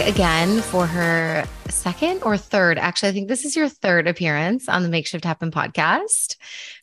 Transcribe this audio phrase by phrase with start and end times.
[0.00, 2.78] Again for her second or third.
[2.78, 6.36] Actually, I think this is your third appearance on the Makeshift Happen podcast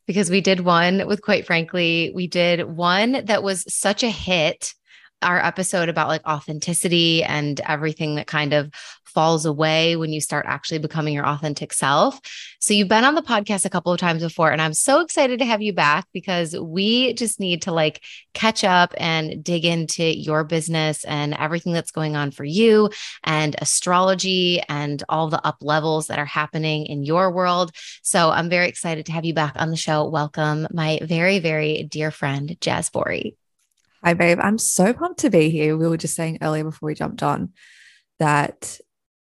[0.06, 4.74] because we did one with, quite frankly, we did one that was such a hit.
[5.22, 8.72] Our episode about like authenticity and everything that kind of
[9.16, 12.20] falls away when you start actually becoming your authentic self.
[12.60, 15.40] So you've been on the podcast a couple of times before, and I'm so excited
[15.40, 20.04] to have you back because we just need to like catch up and dig into
[20.04, 22.92] your business and everything that's going on for you
[23.24, 27.72] and astrology and all the up levels that are happening in your world.
[28.04, 30.08] So I'm very excited to have you back on the show.
[30.10, 33.38] Welcome, my very, very dear friend, Jazz Bori.
[34.04, 34.40] Hi, babe.
[34.40, 35.76] I'm so pumped to be here.
[35.76, 37.54] We were just saying earlier before we jumped on
[38.20, 38.80] that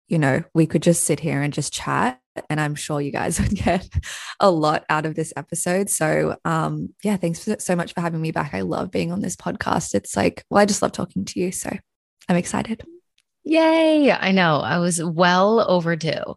[0.08, 2.20] you know, we could just sit here and just chat.
[2.50, 3.88] And I'm sure you guys would get
[4.40, 5.88] a lot out of this episode.
[5.88, 8.54] So, um, yeah, thanks so much for having me back.
[8.54, 9.94] I love being on this podcast.
[9.94, 11.52] It's like, well, I just love talking to you.
[11.52, 11.70] So
[12.28, 12.84] I'm excited.
[13.44, 14.10] Yay.
[14.10, 16.34] I know I was well overdue.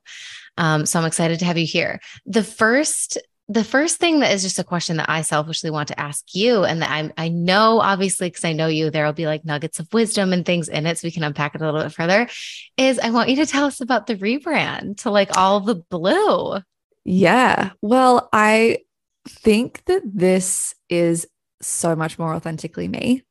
[0.58, 2.00] Um, so I'm excited to have you here.
[2.26, 3.18] The first
[3.50, 6.64] the first thing that is just a question that I selfishly want to ask you,
[6.66, 9.80] and that I, I know, obviously, because I know you, there will be like nuggets
[9.80, 12.28] of wisdom and things in it, so we can unpack it a little bit further.
[12.76, 16.60] Is I want you to tell us about the rebrand to like all the blue.
[17.06, 17.72] Yeah.
[17.82, 18.80] Well, I
[19.28, 21.26] think that this is
[21.62, 23.24] so much more authentically me.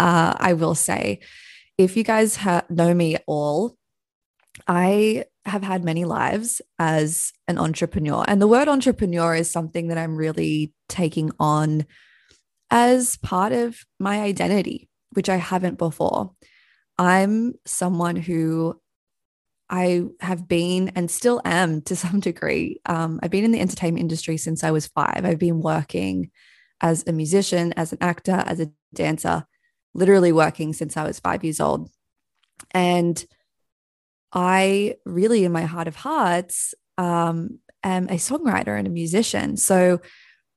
[0.00, 1.20] Uh, I will say,
[1.78, 3.76] if you guys ha- know me at all,
[4.66, 8.24] I have had many lives as an entrepreneur.
[8.26, 11.84] And the word entrepreneur is something that I'm really taking on
[12.70, 16.32] as part of my identity, which I haven't before.
[16.98, 18.80] I'm someone who
[19.68, 22.80] I have been and still am to some degree.
[22.86, 25.22] Um, I've been in the entertainment industry since I was five.
[25.24, 26.30] I've been working
[26.80, 29.46] as a musician, as an actor, as a dancer,
[29.94, 31.90] literally working since I was five years old.
[32.72, 33.24] And
[34.34, 39.56] I really, in my heart of hearts, um, am a songwriter and a musician.
[39.56, 40.00] So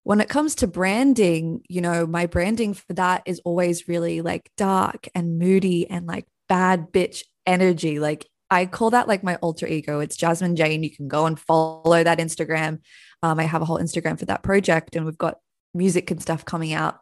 [0.04, 4.50] when it comes to branding, you know, my branding for that is always really like
[4.58, 8.00] dark and moody and like bad bitch energy.
[8.00, 10.00] Like I call that like my alter ego.
[10.00, 10.84] It's Jasmine Jane.
[10.84, 12.80] You can go and follow that Instagram.
[13.22, 15.40] Um, I have a whole Instagram for that project, and we've got
[15.74, 17.00] music and stuff coming out.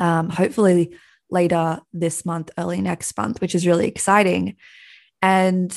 [0.00, 0.96] Um, hopefully
[1.30, 4.56] later this month, early next month, which is really exciting.
[5.20, 5.72] And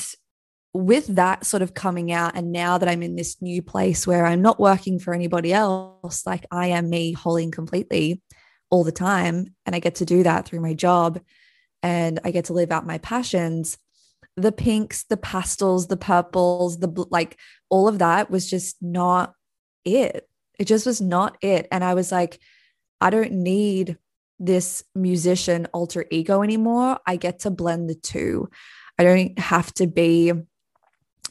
[0.76, 4.26] with that sort of coming out, and now that I'm in this new place where
[4.26, 8.22] I'm not working for anybody else, like I am me wholly and completely
[8.70, 11.20] all the time, and I get to do that through my job
[11.82, 13.78] and I get to live out my passions.
[14.36, 17.38] The pinks, the pastels, the purples, the like,
[17.70, 19.32] all of that was just not
[19.84, 20.28] it.
[20.58, 21.68] It just was not it.
[21.70, 22.38] And I was like,
[23.00, 23.98] I don't need
[24.38, 26.98] this musician alter ego anymore.
[27.06, 28.50] I get to blend the two.
[28.98, 30.32] I don't have to be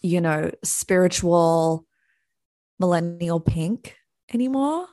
[0.06, 1.86] you know, spiritual
[2.80, 3.96] millennial pink
[4.34, 4.86] anymore,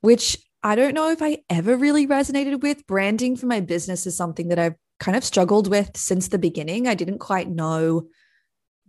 [0.00, 2.86] which I don't know if I ever really resonated with.
[2.86, 6.88] Branding for my business is something that I've kind of struggled with since the beginning.
[6.88, 8.08] I didn't quite know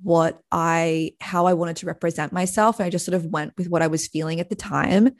[0.03, 3.67] what I how I wanted to represent myself and I just sort of went with
[3.67, 5.15] what I was feeling at the time.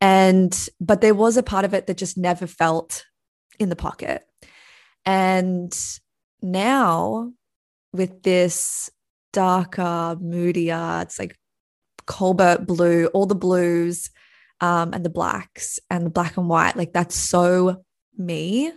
[0.00, 3.04] And but there was a part of it that just never felt
[3.58, 4.24] in the pocket.
[5.04, 5.72] And
[6.42, 7.32] now
[7.92, 8.90] with this
[9.32, 11.00] darker, moodier.
[11.02, 11.38] It's like
[12.06, 14.10] cobalt blue, all the blues
[14.60, 16.76] um, and the blacks and the black and white.
[16.76, 17.82] Like that's so
[18.16, 18.72] me.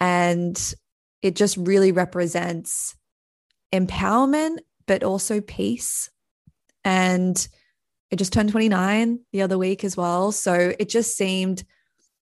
[0.00, 0.74] And
[1.22, 2.96] it just really represents
[3.72, 6.10] empowerment, but also peace.
[6.84, 7.36] And
[8.10, 10.32] it just turned 29 the other week as well.
[10.32, 11.64] So it just seemed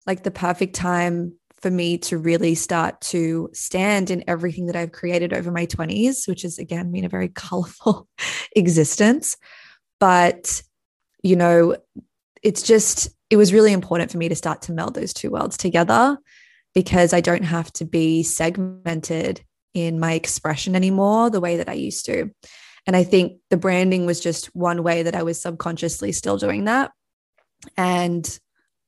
[0.06, 4.92] like the perfect time for me to really start to stand in everything that I've
[4.92, 8.08] created over my 20s, which has again been a very colorful
[8.56, 9.36] existence.
[9.98, 10.62] But,
[11.22, 11.76] you know,
[12.42, 15.56] it's just, it was really important for me to start to meld those two worlds
[15.56, 16.18] together
[16.74, 19.42] because I don't have to be segmented
[19.74, 22.30] in my expression anymore the way that I used to.
[22.86, 26.64] And I think the branding was just one way that I was subconsciously still doing
[26.64, 26.92] that.
[27.76, 28.38] And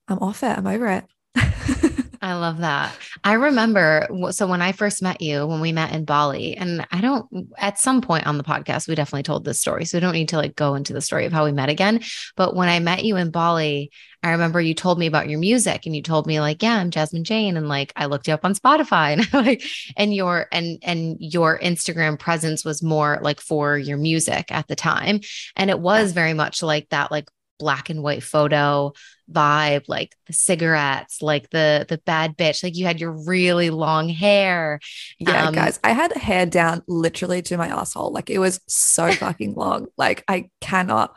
[0.09, 0.57] I'm off it.
[0.57, 1.05] I'm over it.
[2.23, 2.97] I love that.
[3.25, 7.01] I remember so when I first met you, when we met in Bali, and I
[7.01, 9.85] don't at some point on the podcast, we definitely told this story.
[9.85, 12.01] So we don't need to like go into the story of how we met again.
[12.37, 13.91] But when I met you in Bali,
[14.23, 16.93] I remember you told me about your music and you told me like, yeah, I'm
[16.93, 17.57] Jasmine Jane.
[17.57, 19.65] And like I looked you up on Spotify and like
[19.97, 24.77] and your and and your Instagram presence was more like for your music at the
[24.77, 25.21] time.
[25.57, 27.29] And it was very much like that, like
[27.63, 28.93] black and white photo
[29.31, 34.09] vibe like the cigarettes like the the bad bitch like you had your really long
[34.09, 34.81] hair
[35.21, 39.13] yeah um, guys i had hair down literally to my asshole like it was so
[39.25, 41.15] fucking long like i cannot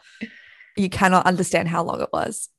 [0.78, 2.50] you cannot understand how long it was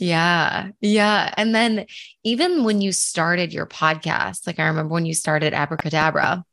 [0.00, 0.70] yeah.
[0.80, 1.32] Yeah.
[1.36, 1.86] And then
[2.24, 6.44] even when you started your podcast, like I remember when you started Abracadabra,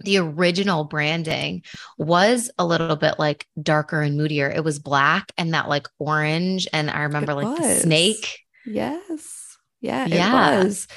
[0.00, 1.62] the original branding
[1.98, 4.50] was a little bit like darker and moodier.
[4.50, 6.68] It was black and that like orange.
[6.72, 7.58] And I remember it like was.
[7.58, 8.40] the snake.
[8.66, 9.56] Yes.
[9.80, 10.06] Yeah.
[10.06, 10.60] Yeah.
[10.60, 10.88] It was.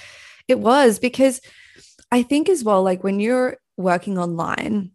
[0.47, 1.41] It was because
[2.11, 4.91] I think as well, like when you're working online,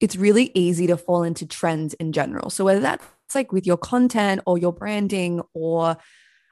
[0.00, 2.50] it's really easy to fall into trends in general.
[2.50, 3.04] So whether that's
[3.34, 5.96] like with your content or your branding or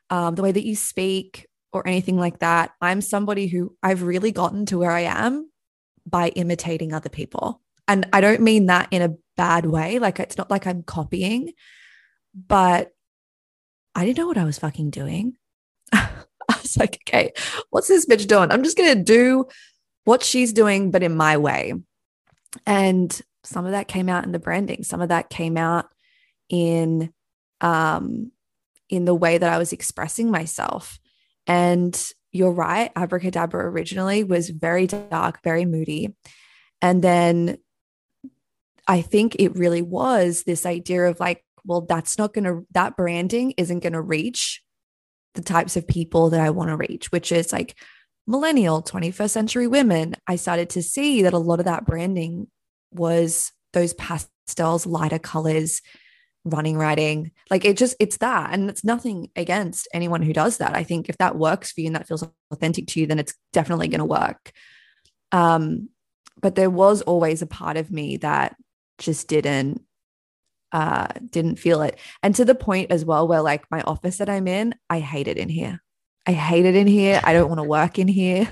[0.09, 4.33] um, the way that you speak or anything like that, I'm somebody who I've really
[4.33, 5.51] gotten to where I am
[6.07, 7.61] by imitating other people.
[7.89, 9.99] And I don't mean that in a bad way.
[9.99, 11.53] Like it's not like I'm copying,
[12.35, 12.93] but
[13.95, 15.35] I didn't know what I was fucking doing.
[15.93, 16.09] I
[16.49, 17.33] was like, okay,
[17.71, 18.51] what's this bitch doing?
[18.51, 19.47] I'm just going to do
[20.05, 21.75] what she's doing, but in my way.
[22.67, 25.87] And some of that came out in the branding, some of that came out
[26.49, 27.13] in,
[27.61, 28.31] um,
[28.89, 30.99] in the way that I was expressing myself.
[31.47, 32.91] And you're right.
[32.97, 36.15] Abracadabra originally was very dark, very moody.
[36.81, 37.59] And then
[38.87, 42.97] I think it really was this idea of like, well, that's not going to, that
[42.97, 44.63] branding isn't going to reach
[45.35, 47.77] the types of people that I want to reach, which is like
[48.27, 50.15] millennial, 21st century women.
[50.27, 52.49] I started to see that a lot of that branding
[52.93, 55.83] was those pastels, lighter colors,
[56.45, 60.75] running writing like it just it's that and it's nothing against anyone who does that.
[60.75, 63.35] I think if that works for you and that feels authentic to you then it's
[63.53, 64.53] definitely going to work.
[65.33, 65.91] Um
[66.41, 68.57] but there was always a part of me that
[68.99, 69.83] just didn't
[70.73, 71.99] uh didn't feel it.
[72.23, 75.29] And to the point as well where like my office that i'm in i hate
[75.29, 75.81] it in here.
[76.27, 77.21] I hate it in here.
[77.25, 78.49] I don't want to work in here.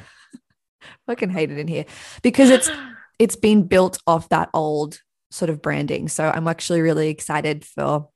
[1.06, 1.85] Fucking hate it in here.
[2.23, 2.70] Because it's
[3.19, 5.00] it's been built off that old
[5.31, 6.09] sort of branding.
[6.09, 8.09] So I'm actually really excited for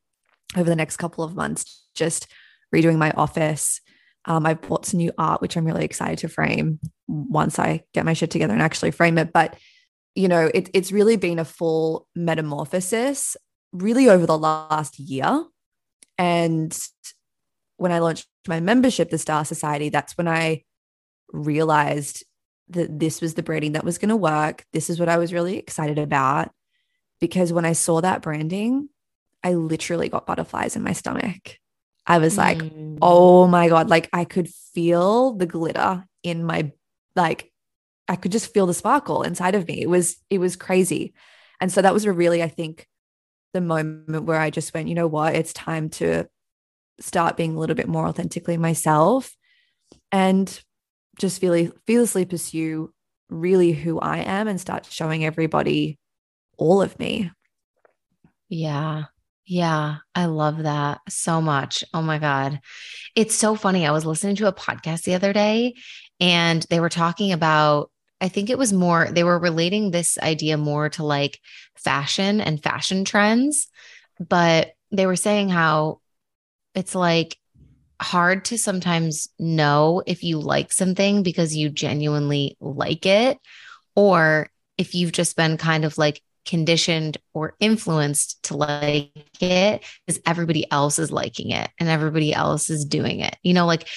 [0.56, 2.26] over the next couple of months, just
[2.75, 3.81] redoing my office.
[4.25, 6.79] Um, I've bought some new art, which I'm really excited to frame
[7.09, 9.32] once I get my shit together and actually frame it.
[9.32, 9.56] But,
[10.14, 13.37] you know, it, it's really been a full metamorphosis
[13.73, 15.44] really over the last year.
[16.19, 16.79] And
[17.79, 20.62] when I launched my membership, the Star Society, that's when I
[21.32, 22.25] realized
[22.69, 24.65] that this was the branding that was going to work.
[24.73, 26.53] This is what I was really excited about
[27.22, 28.88] because when I saw that branding,
[29.44, 31.56] I literally got butterflies in my stomach.
[32.04, 32.98] I was like, mm.
[33.00, 36.72] oh my God, like I could feel the glitter in my,
[37.14, 37.52] like,
[38.08, 39.80] I could just feel the sparkle inside of me.
[39.82, 41.14] It was, it was crazy.
[41.60, 42.88] And so that was a really, I think,
[43.54, 46.26] the moment where I just went, you know what, it's time to
[46.98, 49.32] start being a little bit more authentically myself
[50.10, 50.60] and
[51.20, 52.93] just feel, fearlessly pursue
[53.31, 56.00] really who I am and start showing everybody
[56.62, 57.31] all of me.
[58.48, 59.04] Yeah.
[59.44, 61.82] Yeah, I love that so much.
[61.92, 62.60] Oh my God.
[63.16, 63.84] It's so funny.
[63.84, 65.74] I was listening to a podcast the other day
[66.20, 67.90] and they were talking about,
[68.20, 71.40] I think it was more, they were relating this idea more to like
[71.74, 73.66] fashion and fashion trends,
[74.20, 75.98] but they were saying how
[76.76, 77.36] it's like
[78.00, 83.38] hard to sometimes know if you like something because you genuinely like it
[83.96, 90.20] or if you've just been kind of like conditioned or influenced to like it is
[90.27, 93.37] everybody else is liking it and everybody else is doing it.
[93.43, 93.89] You know, like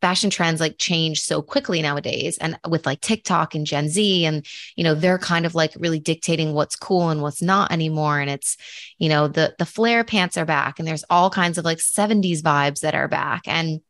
[0.00, 4.44] fashion trends like change so quickly nowadays and with like TikTok and Gen Z and
[4.76, 8.30] you know they're kind of like really dictating what's cool and what's not anymore and
[8.30, 8.56] it's
[8.98, 12.42] you know the the flare pants are back and there's all kinds of like 70s
[12.42, 13.80] vibes that are back and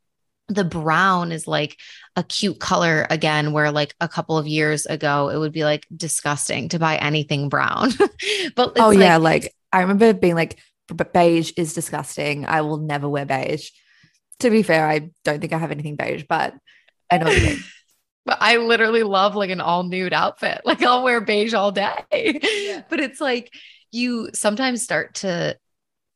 [0.49, 1.77] the brown is like
[2.15, 5.87] a cute color again where like a couple of years ago it would be like
[5.95, 7.91] disgusting to buy anything brown.
[8.55, 10.59] But oh like, yeah like i remember being like
[11.13, 12.45] beige is disgusting.
[12.45, 13.69] I will never wear beige.
[14.39, 16.53] To be fair i don't think i have anything beige but
[17.09, 17.59] i know what you mean.
[18.25, 20.61] But i literally love like an all nude outfit.
[20.65, 22.03] Like i'll wear beige all day.
[22.11, 22.83] Yeah.
[22.89, 23.51] but it's like
[23.91, 25.57] you sometimes start to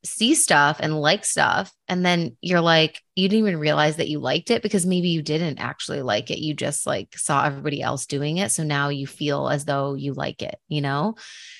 [0.08, 4.20] see stuff and like stuff and then you're like you didn't even realize that you
[4.20, 6.40] liked it because maybe you didn't actually like it.
[6.40, 8.52] You just like saw everybody else doing it.
[8.52, 11.16] So now you feel as though you like it you know?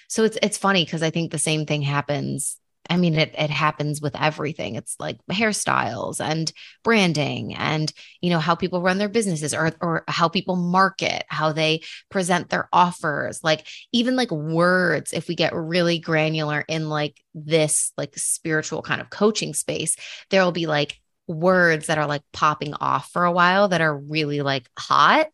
[0.08, 2.58] So it's it's funny because i think the same thing happens
[2.90, 4.76] I mean, it, it happens with everything.
[4.76, 6.52] It's like hairstyles and
[6.84, 7.92] branding and,
[8.22, 12.50] you know, how people run their businesses or, or how people market, how they present
[12.50, 15.14] their offers, like even like words.
[15.14, 19.96] If we get really granular in like this, like spiritual kind of coaching space,
[20.30, 23.98] there will be like words that are like popping off for a while that are
[23.98, 25.28] really like hot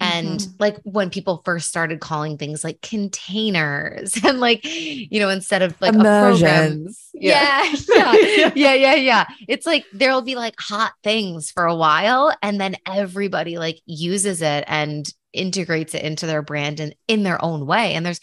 [0.00, 0.56] and mm-hmm.
[0.58, 5.80] like when people first started calling things like containers and like, you know, instead of
[5.80, 7.08] like Immersions.
[7.14, 7.62] Yeah.
[7.94, 8.52] Yeah, yeah.
[8.54, 8.74] yeah.
[8.74, 8.94] Yeah.
[8.94, 9.26] Yeah.
[9.48, 14.42] It's like there'll be like hot things for a while and then everybody like uses
[14.42, 17.94] it and integrates it into their brand and in their own way.
[17.94, 18.20] And there's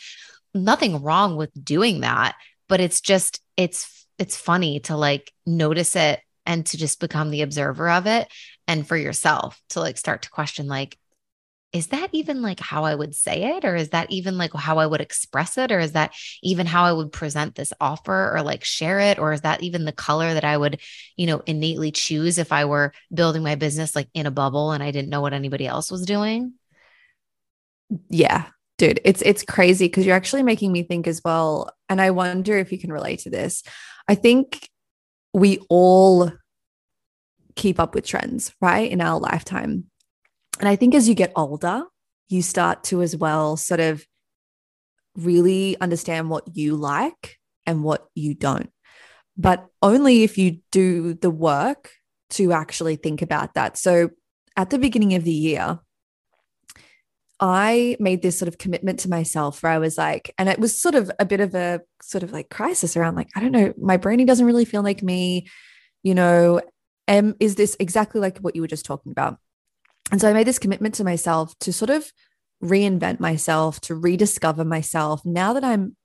[0.53, 2.35] nothing wrong with doing that,
[2.67, 7.41] but it's just, it's, it's funny to like notice it and to just become the
[7.41, 8.27] observer of it
[8.67, 10.97] and for yourself to like start to question like
[11.73, 13.63] is that even like how I would say it?
[13.63, 15.71] Or is that even like how I would express it?
[15.71, 16.13] Or is that
[16.43, 19.19] even how I would present this offer or like share it?
[19.19, 20.81] Or is that even the color that I would,
[21.15, 24.83] you know, innately choose if I were building my business like in a bubble and
[24.83, 26.53] I didn't know what anybody else was doing?
[28.09, 28.47] Yeah,
[28.77, 31.73] dude, it's it's crazy because you're actually making me think as well.
[31.87, 33.63] And I wonder if you can relate to this.
[34.07, 34.69] I think
[35.33, 36.31] we all
[37.55, 38.89] keep up with trends, right?
[38.89, 39.90] In our lifetime
[40.59, 41.83] and I think as you get older,
[42.29, 44.05] you start to as well sort of
[45.15, 48.71] really understand what you like and what you don't.
[49.37, 51.91] But only if you do the work
[52.31, 53.77] to actually think about that.
[53.77, 54.09] So
[54.55, 55.79] at the beginning of the year,
[57.39, 60.79] I made this sort of commitment to myself where I was like, and it was
[60.79, 63.73] sort of a bit of a sort of like crisis around like, I don't know,
[63.81, 65.47] my branding doesn't really feel like me,
[66.03, 66.61] you know,
[67.07, 69.39] um, is this exactly like what you were just talking about?
[70.11, 72.11] And so I made this commitment to myself to sort of
[72.61, 75.25] reinvent myself, to rediscover myself.
[75.25, 75.95] Now that I'm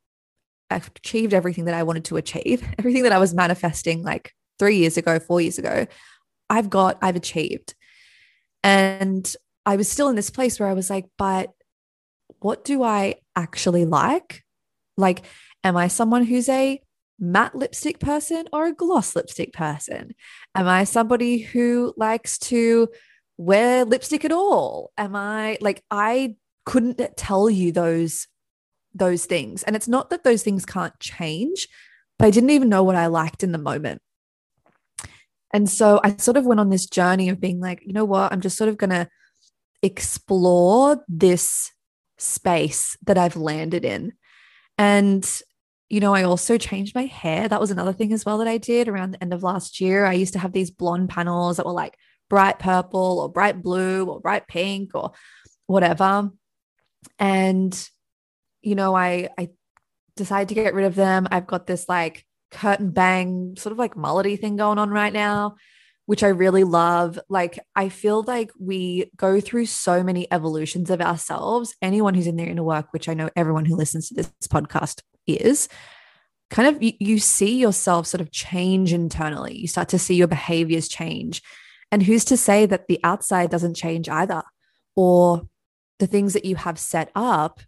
[0.70, 4.78] I've achieved everything that I wanted to achieve, everything that I was manifesting like three
[4.78, 5.86] years ago, four years ago,
[6.48, 7.74] I've got, I've achieved.
[8.62, 9.32] And
[9.64, 11.50] I was still in this place where I was like, but
[12.40, 14.42] what do I actually like?
[14.96, 15.24] Like,
[15.62, 16.80] am I someone who's a
[17.18, 20.14] matte lipstick person or a gloss lipstick person?
[20.54, 22.88] Am I somebody who likes to
[23.36, 24.92] wear lipstick at all?
[24.96, 28.26] Am I like, I couldn't tell you those
[28.94, 29.62] those things.
[29.62, 31.68] And it's not that those things can't change
[32.18, 34.02] but i didn't even know what i liked in the moment.
[35.52, 38.32] And so i sort of went on this journey of being like you know what?
[38.32, 39.08] I'm just sort of going to
[39.82, 41.70] explore this
[42.18, 44.12] space that i've landed in.
[44.78, 45.28] And
[45.88, 47.48] you know i also changed my hair.
[47.48, 50.04] That was another thing as well that i did around the end of last year.
[50.06, 51.96] I used to have these blonde panels that were like
[52.28, 55.12] bright purple or bright blue or bright pink or
[55.66, 56.30] whatever.
[57.18, 57.88] And,
[58.62, 59.50] you know, I, I
[60.16, 61.28] decided to get rid of them.
[61.30, 65.56] I've got this like curtain bang, sort of like mullety thing going on right now,
[66.06, 67.18] which I really love.
[67.28, 71.74] Like, I feel like we go through so many evolutions of ourselves.
[71.82, 75.02] Anyone who's in their inner work, which I know everyone who listens to this podcast
[75.26, 75.68] is,
[76.48, 79.58] kind of you, you see yourself sort of change internally.
[79.58, 81.42] You start to see your behaviors change.
[81.92, 84.42] And who's to say that the outside doesn't change either?
[84.94, 85.48] Or
[85.98, 87.60] the things that you have set up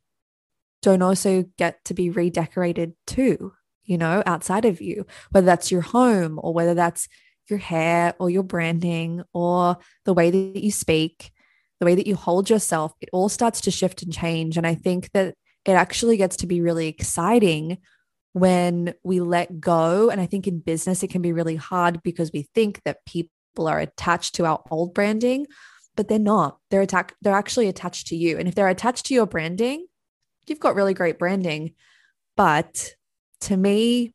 [0.83, 3.53] don't also get to be redecorated too,
[3.85, 7.09] you know, outside of you, whether that's your home or whether that's
[7.49, 11.31] your hair or your branding or the way that you speak,
[11.81, 14.57] the way that you hold yourself, it all starts to shift and change.
[14.57, 15.35] And I think that
[15.65, 17.79] it actually gets to be really exciting
[18.33, 20.11] when we let go.
[20.11, 23.31] And I think in business, it can be really hard because we think that people
[23.59, 25.45] people are attached to our old branding,
[25.97, 26.59] but they're not.
[26.71, 28.39] They're attack they're actually attached to you.
[28.39, 29.85] And if they're attached to your branding,
[30.47, 31.75] you've got really great branding.
[32.37, 32.95] But
[33.43, 34.15] to me,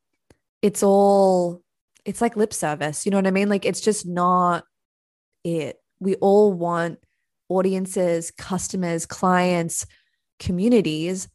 [0.61, 1.61] it's all
[2.05, 3.05] it's like lip service.
[3.05, 3.49] You know what I mean?
[3.49, 4.63] Like it's just not
[5.43, 5.75] it.
[5.99, 6.99] We all want
[7.49, 9.85] audiences, customers, clients,
[10.39, 11.27] communities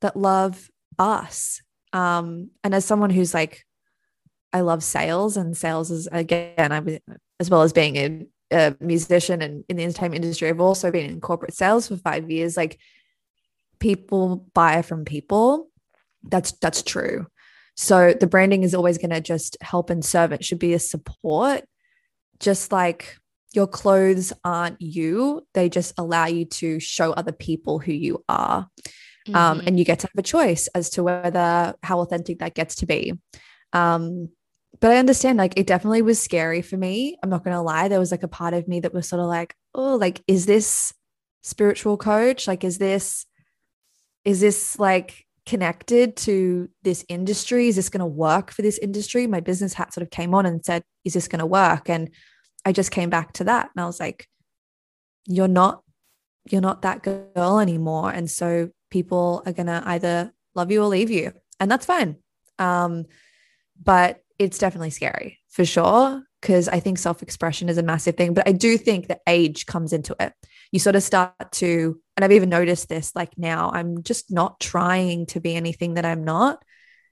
[0.00, 1.60] that love us.
[1.92, 3.64] Um, and as someone who's like,
[4.52, 7.00] I love sales, and sales is again, I
[7.40, 11.10] as well as being a, a musician and in the entertainment industry, I've also been
[11.10, 12.56] in corporate sales for five years.
[12.56, 12.78] Like
[13.78, 15.68] people buy from people.
[16.22, 17.26] That's that's true.
[17.76, 20.32] So the branding is always going to just help and serve.
[20.32, 21.64] It should be a support,
[22.40, 23.16] just like
[23.52, 25.46] your clothes aren't you.
[25.54, 28.68] They just allow you to show other people who you are.
[29.34, 32.76] Um, and you get to have a choice as to whether how authentic that gets
[32.76, 33.12] to be.
[33.74, 34.30] Um,
[34.80, 37.16] but I understand like it definitely was scary for me.
[37.22, 37.88] I'm not going to lie.
[37.88, 40.46] There was like a part of me that was sort of like, oh, like, is
[40.46, 40.92] this
[41.42, 42.46] spiritual coach?
[42.46, 43.26] Like, is this,
[44.24, 47.68] is this like connected to this industry?
[47.68, 49.26] Is this going to work for this industry?
[49.26, 51.88] My business hat sort of came on and said, is this going to work?
[51.88, 52.10] And
[52.64, 54.28] I just came back to that and I was like,
[55.26, 55.82] you're not,
[56.50, 58.10] you're not that girl anymore.
[58.10, 61.32] And so people are going to either love you or leave you.
[61.60, 62.16] And that's fine.
[62.58, 63.06] Um,
[63.82, 68.34] but it's definitely scary for sure because I think self expression is a massive thing.
[68.34, 70.32] But I do think that age comes into it.
[70.70, 74.60] You sort of start to, and I've even noticed this like now, I'm just not
[74.60, 76.62] trying to be anything that I'm not.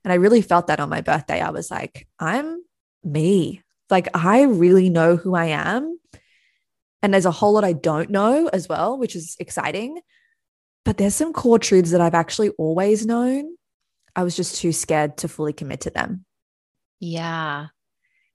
[0.03, 1.41] And I really felt that on my birthday.
[1.41, 2.63] I was like, I'm
[3.03, 3.61] me.
[3.89, 5.99] Like, I really know who I am.
[7.01, 9.99] And there's a whole lot I don't know as well, which is exciting.
[10.85, 13.55] But there's some core truths that I've actually always known.
[14.15, 16.25] I was just too scared to fully commit to them.
[16.99, 17.67] Yeah.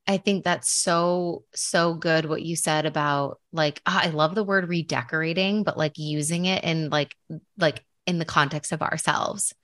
[0.06, 4.44] I think that's so, so good what you said about like, oh, I love the
[4.44, 7.14] word redecorating, but like using it in like,
[7.56, 9.54] like in the context of ourselves,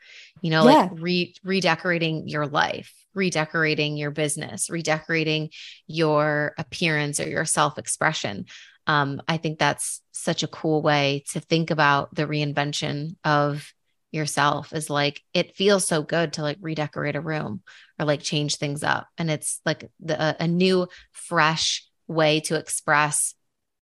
[0.41, 0.83] you know, yeah.
[0.83, 5.51] like re- redecorating your life, redecorating your business, redecorating
[5.89, 8.47] your appearance or your self expression.
[8.87, 13.73] Um, I think that's such a cool way to think about the reinvention of
[14.11, 17.63] yourself is like it feels so good to like redecorate a room
[17.99, 19.07] or like change things up.
[19.19, 23.35] And it's like the, a, a new fresh way to express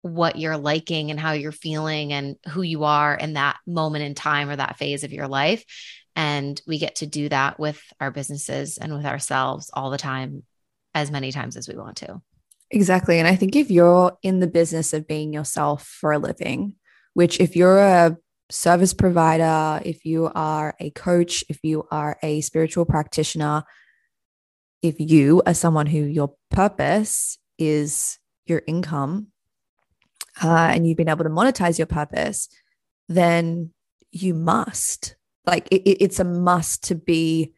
[0.02, 4.14] what you're liking and how you're feeling and who you are in that moment in
[4.14, 5.64] time or that phase of your life.
[6.16, 10.44] And we get to do that with our businesses and with ourselves all the time
[10.94, 12.20] as many times as we want to.
[12.70, 13.18] Exactly.
[13.18, 16.76] And i think if you're in the business of being yourself for a living
[17.14, 18.16] which if you're a
[18.50, 23.64] service provider, if you are a coach, if you are a spiritual practitioner,
[24.82, 29.28] if you are someone who your purpose is your income
[30.42, 32.48] uh, and you've been able to monetize your purpose,
[33.08, 33.70] then
[34.10, 35.16] you must.
[35.46, 37.54] Like it, it's a must to be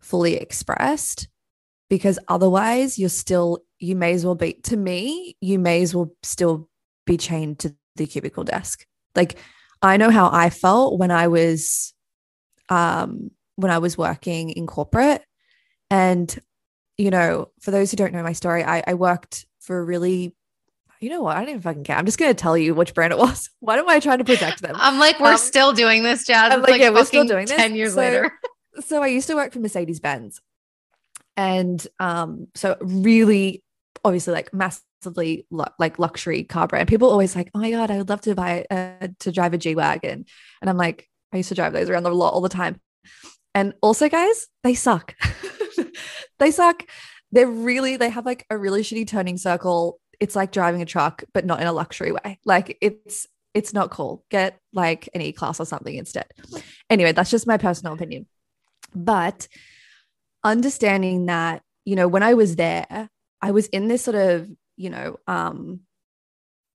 [0.00, 1.28] fully expressed
[1.88, 6.14] because otherwise you're still, you may as well be, to me, you may as well
[6.22, 6.68] still
[7.06, 8.86] be chained to the cubicle desk.
[9.14, 9.38] Like
[9.82, 11.94] I know how I felt when I was
[12.68, 15.22] um when I was working in corporate.
[15.90, 16.38] And,
[16.96, 20.34] you know, for those who don't know my story, I, I worked for a really
[21.00, 21.34] you know what?
[21.34, 21.96] I don't even fucking care.
[21.96, 23.48] I'm just gonna tell you which brand it was.
[23.60, 24.76] Why am I trying to protect them?
[24.78, 26.52] I'm like, we're um, still doing this, Jazz.
[26.52, 27.56] I'm like, like, yeah, we're still doing this.
[27.56, 28.32] 10 years so, later.
[28.80, 30.42] so I used to work for Mercedes Benz.
[31.38, 33.62] And um, so really
[34.04, 36.88] obviously like mass massively like luxury car brand.
[36.88, 39.58] People always like, oh my god, I would love to buy uh, to drive a
[39.58, 40.24] G wagon,
[40.60, 42.80] and I'm like, I used to drive those around the lot all the time.
[43.54, 45.14] And also, guys, they suck.
[46.38, 46.84] they suck.
[47.32, 50.00] They're really they have like a really shitty turning circle.
[50.18, 52.38] It's like driving a truck, but not in a luxury way.
[52.44, 54.24] Like it's it's not cool.
[54.30, 56.26] Get like an E class or something instead.
[56.88, 58.26] Anyway, that's just my personal opinion.
[58.94, 59.48] But
[60.44, 63.08] understanding that, you know, when I was there,
[63.42, 64.48] I was in this sort of
[64.80, 65.80] you know, um,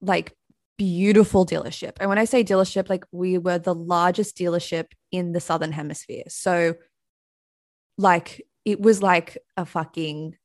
[0.00, 0.32] like
[0.78, 1.94] beautiful dealership.
[1.98, 6.22] And when I say dealership, like we were the largest dealership in the Southern Hemisphere.
[6.28, 6.74] So,
[7.98, 10.36] like, it was like a fucking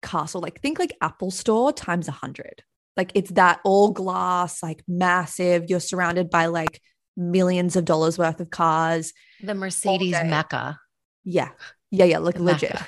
[0.00, 0.40] castle.
[0.40, 2.62] Like, think like Apple Store times a hundred.
[2.96, 5.66] Like, it's that all glass, like massive.
[5.68, 6.80] You're surrounded by like
[7.18, 9.12] millions of dollars worth of cars.
[9.42, 10.78] The Mercedes Mecca.
[11.24, 11.50] Yeah.
[11.90, 12.06] Yeah.
[12.06, 12.18] Yeah.
[12.18, 12.78] Like, legit.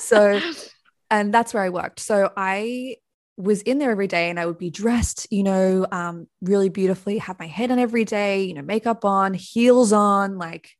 [0.00, 0.40] so,
[1.10, 2.00] and that's where I worked.
[2.00, 2.96] So, I
[3.36, 7.18] was in there every day and I would be dressed, you know, um, really beautifully,
[7.18, 10.70] have my head on every day, you know, makeup on, heels on, like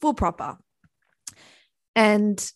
[0.00, 0.58] full proper.
[1.96, 2.52] And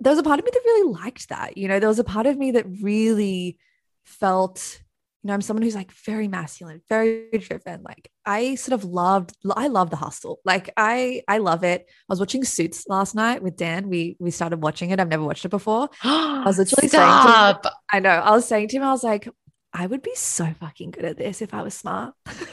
[0.00, 1.56] there was a part of me that really liked that.
[1.56, 3.58] You know, there was a part of me that really
[4.04, 4.81] felt
[5.22, 7.82] you know, I'm someone who's like very masculine, very driven.
[7.82, 10.40] Like I sort of loved, I love the hustle.
[10.44, 11.86] Like I, I love it.
[11.88, 13.88] I was watching Suits last night with Dan.
[13.88, 14.98] We we started watching it.
[14.98, 15.88] I've never watched it before.
[16.02, 17.62] I was literally Stop.
[17.62, 18.20] saying, to him, I know.
[18.20, 19.28] I was saying to him, I was like,
[19.72, 22.14] I would be so fucking good at this if I was smart.
[22.26, 22.34] like,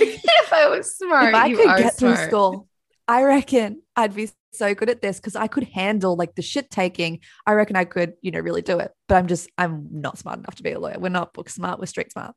[0.00, 2.16] if I was smart, if I could get smart.
[2.16, 2.67] through school,
[3.08, 6.70] I reckon I'd be so good at this because I could handle like the shit
[6.70, 7.20] taking.
[7.46, 8.92] I reckon I could, you know, really do it.
[9.08, 10.98] But I'm just, I'm not smart enough to be a lawyer.
[10.98, 12.34] We're not book smart, we're street smart.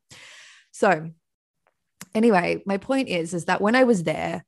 [0.72, 1.10] So,
[2.14, 4.44] anyway, my point is, is that when I was there,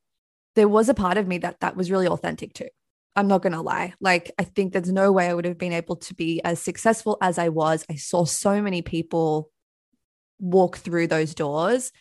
[0.56, 2.68] there was a part of me that that was really authentic too.
[3.16, 3.92] I'm not going to lie.
[4.00, 7.18] Like, I think there's no way I would have been able to be as successful
[7.20, 7.84] as I was.
[7.90, 9.50] I saw so many people
[10.40, 11.92] walk through those doors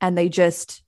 [0.00, 0.82] and they just,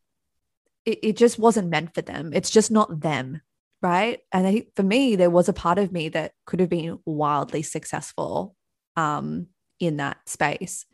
[0.84, 2.32] it, it just wasn't meant for them.
[2.32, 3.40] It's just not them.
[3.80, 4.20] Right.
[4.30, 7.00] And I think for me, there was a part of me that could have been
[7.04, 8.54] wildly successful
[8.96, 9.48] um,
[9.80, 10.86] in that space.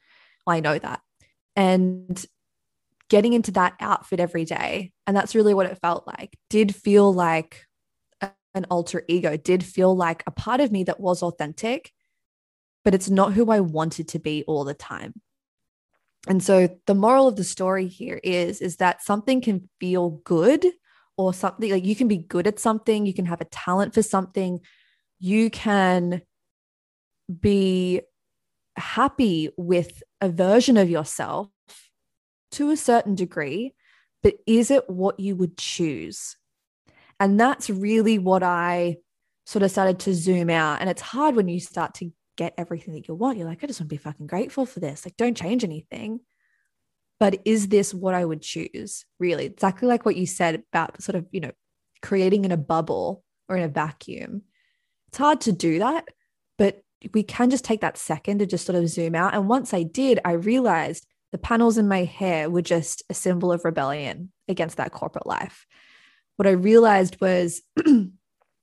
[0.47, 1.01] I know that.
[1.55, 2.25] And
[3.11, 7.13] getting into that outfit every day, and that's really what it felt like, did feel
[7.13, 7.67] like
[8.55, 11.93] an alter ego, did feel like a part of me that was authentic,
[12.85, 15.15] but it's not who I wanted to be all the time.
[16.29, 20.67] And so the moral of the story here is is that something can feel good
[21.17, 24.03] or something like you can be good at something, you can have a talent for
[24.03, 24.61] something,
[25.19, 26.23] you can
[27.41, 28.03] be
[28.77, 31.49] happy with a version of yourself
[32.53, 33.75] to a certain degree,
[34.23, 36.37] but is it what you would choose?
[37.21, 38.99] And that's really what I
[39.47, 40.81] sort of started to zoom out.
[40.81, 43.37] And it's hard when you start to get everything that you want.
[43.37, 45.05] You're like, I just want to be fucking grateful for this.
[45.05, 46.21] Like, don't change anything.
[47.21, 49.05] But is this what I would choose?
[49.19, 51.51] Really, exactly like what you said about sort of, you know,
[52.01, 54.43] creating in a bubble or in a vacuum.
[55.09, 56.07] It's hard to do that,
[56.59, 59.35] but we can just take that second to just sort of zoom out.
[59.35, 63.51] And once I did, I realized the panels in my hair were just a symbol
[63.51, 65.67] of rebellion against that corporate life.
[66.37, 68.13] What I realized was, you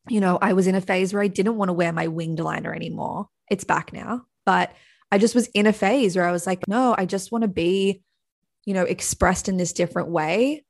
[0.09, 2.73] know, I was in a phase where I didn't want to wear my winged liner
[2.73, 3.27] anymore.
[3.49, 4.73] It's back now, but
[5.11, 7.47] I just was in a phase where I was like, no, I just want to
[7.47, 8.01] be,
[8.65, 10.65] you know, expressed in this different way.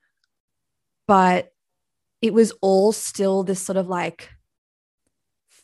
[1.07, 1.51] But
[2.21, 4.29] it was all still this sort of like,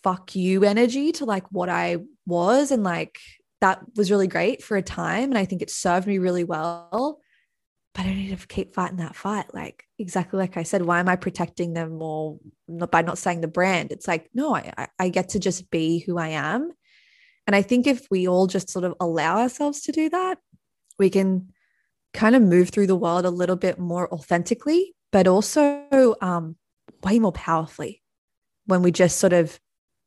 [0.04, 2.72] fuck you energy to like what I was.
[2.72, 3.20] And like,
[3.60, 5.26] that was really great for a time.
[5.26, 7.20] And I think it served me really well.
[7.94, 9.54] But I need to keep fighting that fight.
[9.54, 12.40] Like, exactly like I said, why am I protecting them more
[12.90, 13.92] by not saying the brand?
[13.92, 16.72] It's like, no, I, I get to just be who I am.
[17.48, 20.38] And I think if we all just sort of allow ourselves to do that,
[20.98, 21.52] we can
[22.14, 26.56] kind of move through the world a little bit more authentically, but also um,
[27.04, 28.02] way more powerfully
[28.66, 29.60] when we just sort of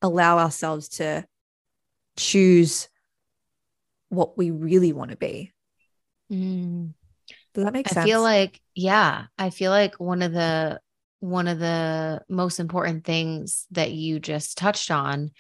[0.03, 1.25] allow ourselves to
[2.17, 2.89] choose
[4.11, 5.53] what we really want to be.
[6.31, 6.95] Mm.
[7.55, 8.05] Does that make sense?
[8.05, 10.81] I feel like, yeah, I feel like one of the
[11.21, 15.31] one of the most important things that you just touched on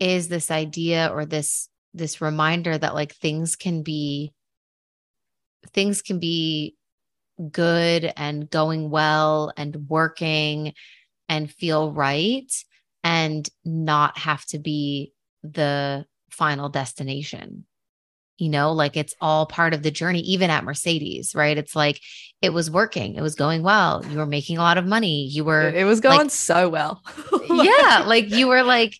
[0.00, 4.32] is this idea or this this reminder that like things can be
[5.72, 6.76] things can be
[7.50, 10.74] good and going well and working
[11.28, 12.52] and feel right
[13.04, 17.64] and not have to be the final destination.
[18.38, 21.56] You know like it's all part of the journey even at mercedes right?
[21.56, 22.00] It's like
[22.40, 23.14] it was working.
[23.14, 24.04] It was going well.
[24.06, 25.26] You were making a lot of money.
[25.26, 27.02] You were it was going like, so well.
[27.50, 28.98] Yeah like you were like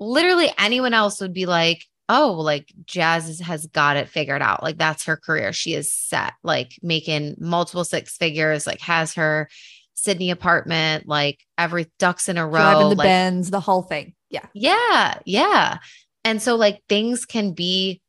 [0.00, 4.62] literally anyone else would be like, oh, like Jazz has got it figured out.
[4.62, 5.52] Like that's her career.
[5.52, 9.48] She is set, like making multiple six figures, like has her
[9.94, 14.14] Sydney apartment, like every ducks in a row, driving the like, Benz, the whole thing.
[14.30, 14.46] Yeah.
[14.54, 15.18] Yeah.
[15.26, 15.78] Yeah.
[16.24, 18.00] And so like things can be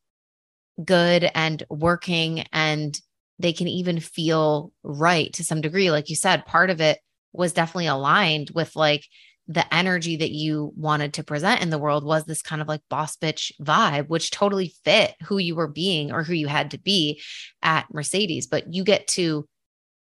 [0.83, 2.97] good and working and
[3.37, 5.91] they can even feel right to some degree.
[5.91, 6.99] Like you said, part of it
[7.33, 9.05] was definitely aligned with like
[9.49, 12.81] the energy that you wanted to present in the world was this kind of like
[12.87, 16.77] boss bitch vibe, which totally fit who you were being or who you had to
[16.77, 17.19] be
[17.63, 18.45] at Mercedes.
[18.45, 19.47] But you get to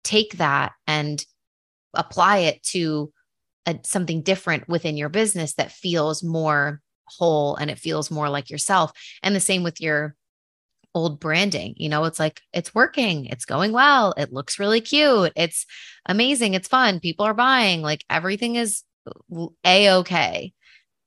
[0.04, 1.24] take that and
[1.94, 3.10] apply it to
[3.64, 8.50] a, something different within your business that feels more whole and it feels more like
[8.50, 8.92] yourself.
[9.22, 10.14] And the same with your
[10.94, 11.72] old branding.
[11.78, 15.64] You know, it's like it's working, it's going well, it looks really cute, it's
[16.04, 18.82] amazing, it's fun, people are buying, like everything is
[19.64, 20.52] a okay.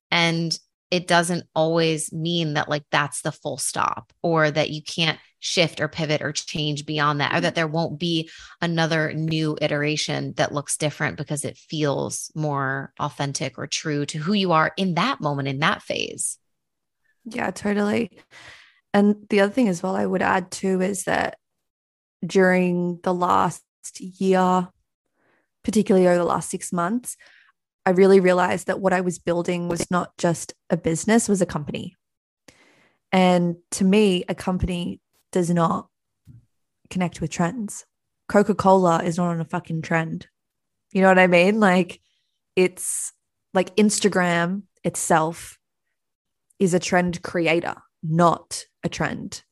[0.09, 0.57] And
[0.91, 5.79] it doesn't always mean that like that's the full stop or that you can't shift
[5.79, 7.43] or pivot or change beyond that or mm-hmm.
[7.43, 8.29] that there won't be
[8.61, 14.33] another new iteration that looks different because it feels more authentic or true to who
[14.33, 16.37] you are in that moment in that phase.
[17.25, 18.11] Yeah, totally.
[18.93, 21.37] And the other thing as well I would add too is that
[22.23, 23.63] during the last
[23.99, 24.67] year,
[25.63, 27.15] particularly over the last 6 months,
[27.85, 31.47] I really realized that what I was building was not just a business, was a
[31.47, 31.95] company.
[33.11, 35.87] And to me, a company does not
[36.89, 37.85] connect with trends.
[38.29, 40.27] Coca Cola is not on a fucking trend.
[40.91, 41.59] You know what I mean?
[41.59, 42.01] Like,
[42.55, 43.13] it's
[43.53, 45.57] like Instagram itself
[46.59, 49.43] is a trend creator, not a trend.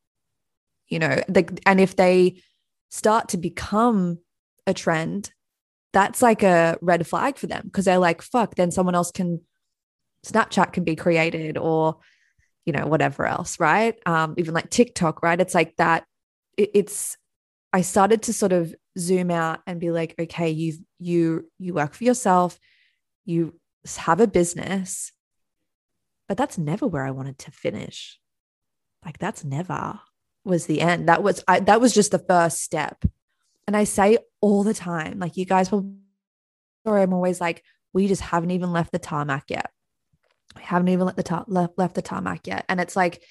[0.88, 1.22] You know,
[1.65, 2.42] and if they
[2.89, 4.20] start to become
[4.65, 5.32] a trend,
[5.93, 9.41] that's like a red flag for them because they're like, fuck, then someone else can,
[10.25, 11.97] Snapchat can be created or,
[12.65, 13.95] you know, whatever else, right?
[14.06, 15.39] Um, even like TikTok, right?
[15.39, 16.06] It's like that,
[16.58, 17.17] it, it's
[17.71, 21.93] I started to sort of zoom out and be like, okay, you've you you work
[21.93, 22.60] for yourself,
[23.25, 23.60] you
[23.97, 25.12] have a business,
[26.28, 28.19] but that's never where I wanted to finish.
[29.06, 29.99] Like that's never
[30.43, 31.10] was the end.
[31.10, 33.04] That was I, that was just the first step.
[33.67, 35.93] And I say all the time, like you guys will,
[36.86, 39.71] or I'm always like, we just haven't even left the tarmac yet.
[40.56, 42.65] We haven't even let the tar- left, left the tarmac yet.
[42.69, 43.23] And it's like,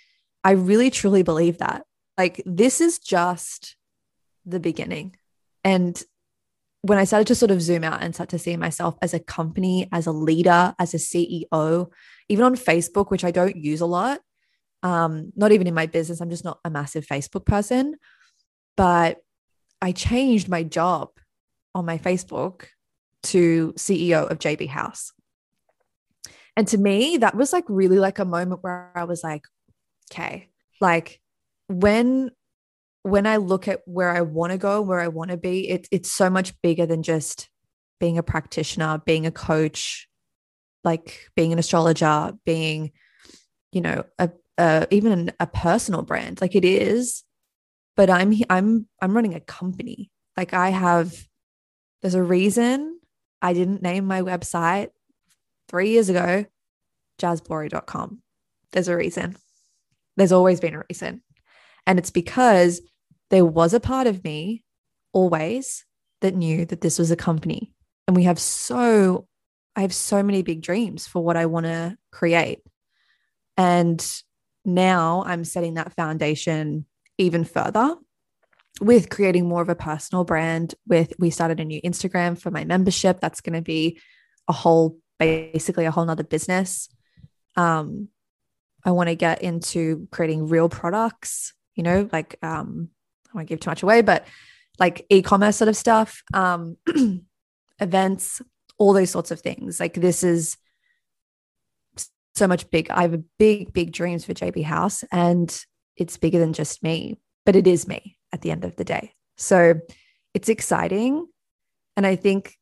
[0.45, 1.85] I really truly believe that.
[2.17, 3.77] Like this is just
[4.45, 5.17] the beginning.
[5.65, 6.01] And
[6.83, 9.21] when I started to sort of zoom out and start to see myself as a
[9.21, 11.91] company, as a leader, as a CEO,
[12.29, 14.21] even on Facebook, which I don't use a lot,
[14.83, 17.97] um, not even in my business, I'm just not a massive Facebook person.
[18.77, 19.19] But
[19.81, 21.11] I changed my job
[21.75, 22.67] on my Facebook
[23.25, 25.13] to CEO of JB House.
[26.57, 29.45] And to me, that was like really like a moment where I was like,
[30.11, 30.49] okay,
[30.81, 31.21] like
[31.69, 32.31] when
[33.03, 35.89] when I look at where I want to go, where I want to be, it's
[35.93, 37.49] it's so much bigger than just
[38.01, 40.09] being a practitioner, being a coach,
[40.85, 42.93] like being an astrologer, being,
[43.73, 46.41] you know, a, a even a personal brand.
[46.41, 47.23] Like it is,
[47.99, 50.13] but I'm I'm I'm running a company.
[50.37, 51.13] Like I have
[52.01, 53.01] there's a reason
[53.43, 54.91] I didn't name my website
[55.69, 56.47] 3 years ago
[57.21, 58.23] jazzbory.com.
[58.71, 59.37] There's a reason.
[60.17, 61.23] There's always been a reason.
[61.89, 62.81] And it's because
[63.31, 64.65] there was a part of me
[65.13, 65.85] always
[66.21, 67.73] that knew that this was a company.
[68.07, 69.27] And we have so,
[69.75, 72.61] I have so many big dreams for what I want to create.
[73.57, 74.01] And
[74.65, 76.87] now I'm setting that foundation
[77.19, 77.97] even further
[78.81, 82.65] with creating more of a personal brand with we started a new instagram for my
[82.65, 83.21] membership.
[83.21, 84.01] That's going to be
[84.47, 86.89] a whole basically a whole nother business.
[87.57, 88.09] Um
[88.85, 92.89] i want to get into creating real products you know like um
[93.29, 94.25] i won't give too much away but
[94.79, 96.77] like e-commerce sort of stuff um
[97.81, 98.41] events
[98.79, 99.81] all those sorts of things.
[99.81, 100.57] Like this is
[102.35, 105.65] so much big i have a big big dreams for jb house and
[105.99, 109.13] it's bigger than just me, but it is me at the end of the day.
[109.37, 109.75] So
[110.35, 111.27] it's exciting.
[111.97, 112.57] And I think,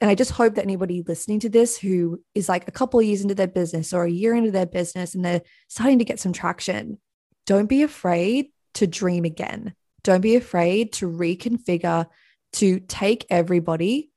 [0.00, 3.22] and I just hope that anybody listening to this who is like a couple years
[3.22, 6.32] into their business or a year into their business and they're starting to get some
[6.32, 6.98] traction,
[7.46, 9.74] don't be afraid to dream again.
[10.04, 12.06] Don't be afraid to reconfigure,
[12.54, 14.10] to take everybody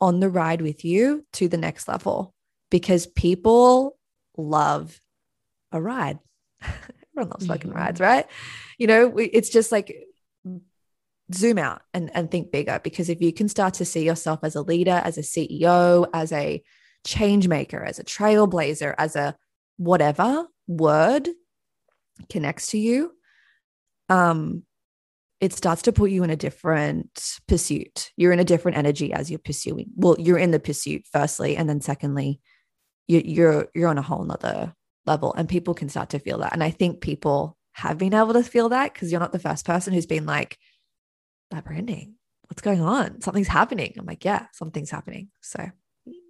[0.00, 2.34] on the ride with you to the next level
[2.70, 3.96] because people
[4.36, 5.00] love
[5.72, 6.18] a ride.
[7.14, 8.26] everyone loves fucking rides, right?
[8.78, 9.94] You know, we, it's just like
[11.32, 14.54] zoom out and, and think bigger because if you can start to see yourself as
[14.54, 16.62] a leader, as a CEO, as a
[17.06, 19.36] change maker, as a trailblazer, as a
[19.76, 21.28] whatever word
[22.28, 23.12] connects to you,
[24.08, 24.64] um,
[25.40, 28.10] it starts to put you in a different pursuit.
[28.16, 29.90] You're in a different energy as you're pursuing.
[29.94, 32.40] Well, you're in the pursuit, firstly, and then secondly,
[33.06, 34.74] you, you're you're on a whole nother
[35.06, 36.52] level and people can start to feel that.
[36.52, 39.64] And I think people have been able to feel that because you're not the first
[39.64, 40.58] person who's been like,
[41.50, 42.14] that branding,
[42.48, 43.20] what's going on?
[43.20, 43.94] Something's happening.
[43.98, 45.28] I'm like, yeah, something's happening.
[45.40, 45.70] So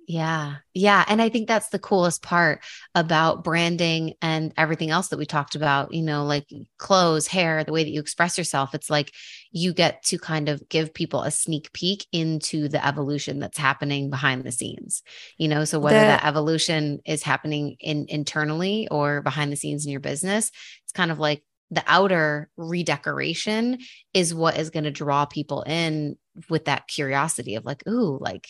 [0.07, 0.57] yeah.
[0.75, 1.05] Yeah.
[1.09, 2.63] And I think that's the coolest part
[2.95, 6.47] about branding and everything else that we talked about, you know, like
[6.79, 8.75] clothes, hair, the way that you express yourself.
[8.75, 9.13] It's like
[9.51, 14.11] you get to kind of give people a sneak peek into the evolution that's happening
[14.11, 15.03] behind the scenes,
[15.39, 15.65] you know.
[15.65, 20.01] So whether the- that evolution is happening in internally or behind the scenes in your
[20.01, 20.51] business,
[20.83, 23.79] it's kind of like the outer redecoration
[24.13, 26.17] is what is going to draw people in
[26.51, 28.49] with that curiosity of like, ooh, like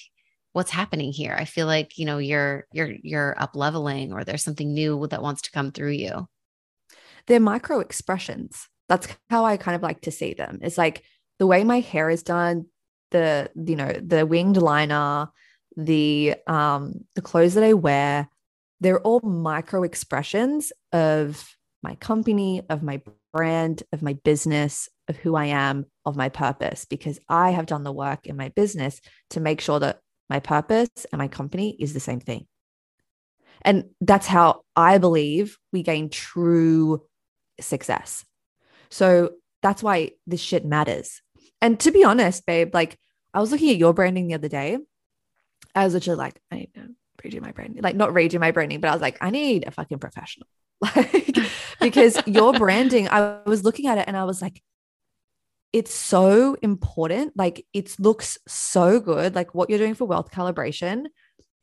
[0.54, 1.36] what's happening here?
[1.38, 5.22] I feel like you know you're you're you're up leveling or there's something new that
[5.22, 6.26] wants to come through you.
[7.26, 8.68] They're micro expressions.
[8.88, 10.60] That's how i kind of like to see them.
[10.62, 11.04] It's like
[11.38, 12.66] the way my hair is done
[13.14, 15.28] the you know the winged liner
[15.76, 18.28] the um the clothes that i wear
[18.80, 23.00] they're all micro expressions of my company of my
[23.32, 27.84] brand of my business of who i am of my purpose because i have done
[27.84, 31.94] the work in my business to make sure that my purpose and my company is
[31.94, 32.46] the same thing.
[33.62, 37.02] And that's how I believe we gain true
[37.60, 38.24] success.
[38.90, 39.32] So
[39.62, 41.22] that's why this shit matters.
[41.60, 42.98] And to be honest, babe, like
[43.32, 44.78] I was looking at your branding the other day.
[45.74, 46.90] I was literally like, I need to
[47.22, 49.70] redo my branding, like not redo my branding, but I was like, I need a
[49.70, 50.46] fucking professional.
[50.94, 51.38] Like,
[51.80, 54.62] because your branding, I was looking at it and I was like,
[55.74, 57.32] it's so important.
[57.36, 59.34] Like it looks so good.
[59.34, 61.06] Like what you're doing for wealth calibration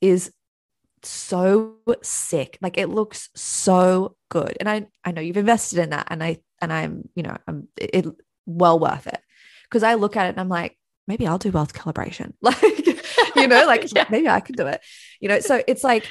[0.01, 0.33] is
[1.01, 2.57] so sick.
[2.61, 4.57] Like it looks so good.
[4.59, 7.69] And I I know you've invested in that and I and I'm, you know, I'm
[7.77, 8.05] it
[8.45, 9.21] well worth it.
[9.63, 12.33] because I look at it and I'm like, maybe I'll do wealth calibration.
[12.41, 14.07] Like, you know, like yeah.
[14.09, 14.81] maybe I can do it.
[15.21, 16.05] You know, so it's like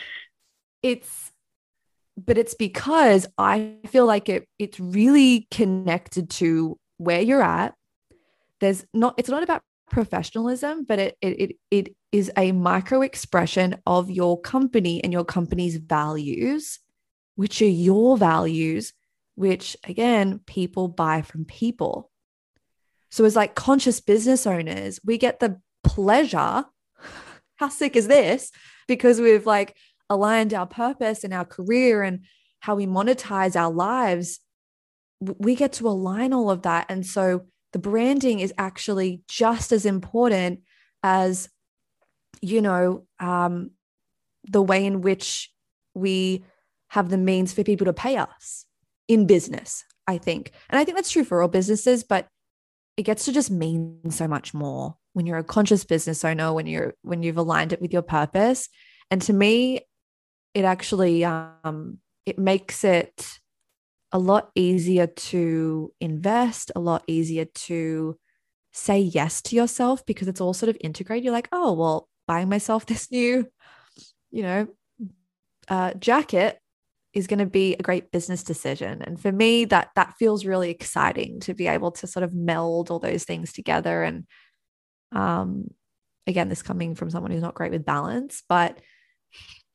[0.82, 1.30] it's
[2.16, 7.74] but it's because I feel like it it's really connected to where you're at.
[8.60, 13.76] There's not it's not about professionalism, but it it it, it is a micro expression
[13.86, 16.78] of your company and your company's values,
[17.36, 18.92] which are your values,
[19.34, 22.10] which again, people buy from people.
[23.10, 26.64] So as like conscious business owners, we get the pleasure.
[27.56, 28.50] How sick is this?
[28.86, 29.76] Because we've like
[30.08, 32.24] aligned our purpose and our career and
[32.60, 34.40] how we monetize our lives,
[35.20, 36.86] we get to align all of that.
[36.88, 40.60] And so the branding is actually just as important
[41.02, 41.48] as,
[42.40, 43.70] you know, um,
[44.44, 45.52] the way in which
[45.94, 46.44] we
[46.88, 48.66] have the means for people to pay us
[49.08, 50.52] in business, I think.
[50.68, 52.28] And I think that's true for all businesses, but
[52.96, 56.66] it gets to just mean so much more when you're a conscious business owner, when
[56.66, 58.68] you're when you've aligned it with your purpose.
[59.10, 59.80] And to me,
[60.54, 63.39] it actually um, it makes it
[64.12, 68.18] a lot easier to invest, a lot easier to
[68.72, 71.24] say yes to yourself because it's all sort of integrated.
[71.24, 73.46] You're like, oh, well, buying myself this new,
[74.30, 74.68] you know,
[75.68, 76.58] uh, jacket
[77.12, 79.02] is going to be a great business decision.
[79.02, 82.90] And for me, that that feels really exciting to be able to sort of meld
[82.90, 84.02] all those things together.
[84.04, 84.26] And
[85.12, 85.68] um,
[86.26, 88.78] again, this coming from someone who's not great with balance, but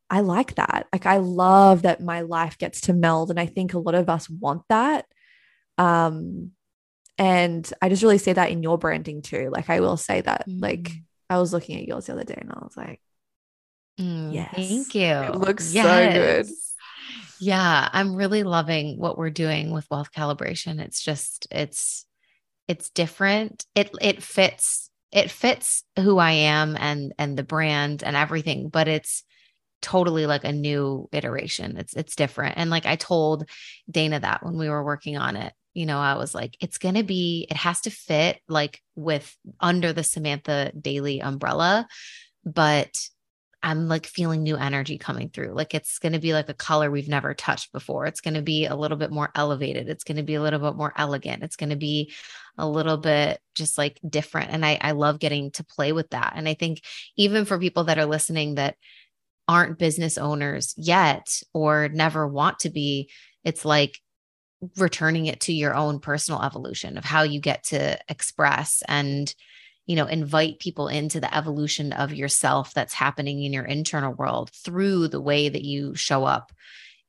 [0.09, 0.87] I like that.
[0.93, 4.09] Like I love that my life gets to meld and I think a lot of
[4.09, 5.05] us want that.
[5.77, 6.51] Um
[7.17, 9.49] and I just really see that in your branding too.
[9.51, 10.61] Like I will say that mm.
[10.61, 10.91] like
[11.29, 13.01] I was looking at yours the other day and I was like
[13.99, 14.53] mm, yes.
[14.53, 15.05] Thank you.
[15.05, 15.85] It looks yes.
[15.85, 16.55] so good.
[17.39, 20.79] Yeah, I'm really loving what we're doing with wealth calibration.
[20.79, 22.05] It's just it's
[22.67, 23.65] it's different.
[23.75, 28.87] It it fits it fits who I am and and the brand and everything, but
[28.87, 29.23] it's
[29.85, 31.77] totally like a new iteration.
[31.77, 32.57] It's it's different.
[32.57, 33.47] And like I told
[33.89, 37.03] Dana that when we were working on it, you know, I was like, it's gonna
[37.03, 41.87] be, it has to fit like with under the Samantha Daily umbrella,
[42.43, 42.95] but
[43.65, 45.53] I'm like feeling new energy coming through.
[45.53, 48.05] Like it's going to be like a color we've never touched before.
[48.05, 49.89] It's going to be a little bit more elevated.
[49.89, 51.41] It's going to be a little bit more elegant.
[51.41, 52.13] It's going to be
[52.59, 54.51] a little bit just like different.
[54.51, 56.33] And I, I love getting to play with that.
[56.35, 56.83] And I think
[57.17, 58.75] even for people that are listening that
[59.47, 63.09] aren't business owners yet or never want to be,
[63.43, 63.99] it's like
[64.77, 69.35] returning it to your own personal evolution of how you get to express and
[69.85, 74.49] you know invite people into the evolution of yourself that's happening in your internal world
[74.51, 76.51] through the way that you show up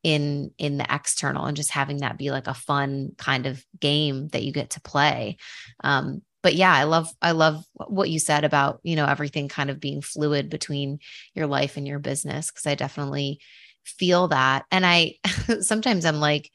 [0.02, 4.28] in in the external and just having that be like a fun kind of game
[4.28, 5.36] that you get to play.
[5.82, 9.68] Um but yeah, I love I love what you said about, you know, everything kind
[9.68, 11.00] of being fluid between
[11.34, 13.40] your life and your business because I definitely
[13.84, 14.64] feel that.
[14.70, 15.14] And I
[15.60, 16.48] sometimes I'm like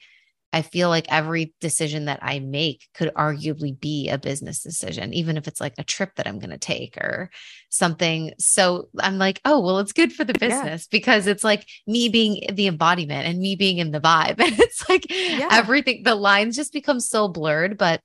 [0.50, 5.36] I feel like every decision that I make could arguably be a business decision, even
[5.36, 7.28] if it's like a trip that I'm going to take or
[7.68, 8.32] something.
[8.38, 10.96] So I'm like, oh, well, it's good for the business yeah.
[10.96, 14.40] because it's like me being the embodiment and me being in the vibe.
[14.40, 15.48] And it's like yeah.
[15.50, 18.00] everything, the lines just become so blurred, but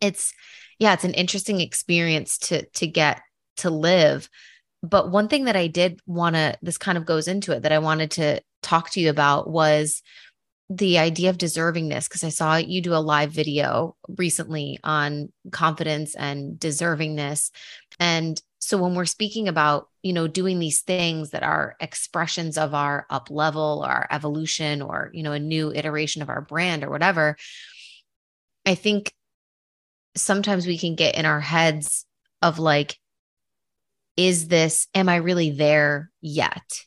[0.00, 0.32] it's
[0.80, 3.20] yeah, it's an interesting experience to to get
[3.58, 4.28] to live.
[4.82, 7.72] But one thing that I did want to this kind of goes into it that
[7.72, 10.02] I wanted to talk to you about was
[10.70, 16.14] the idea of deservingness because I saw you do a live video recently on confidence
[16.14, 17.50] and deservingness.
[17.98, 22.72] And so when we're speaking about, you know, doing these things that are expressions of
[22.72, 26.84] our up level, or our evolution, or, you know, a new iteration of our brand
[26.84, 27.36] or whatever,
[28.64, 29.12] I think
[30.16, 32.06] sometimes we can get in our heads
[32.42, 32.96] of like,
[34.16, 36.84] is this, am I really there yet?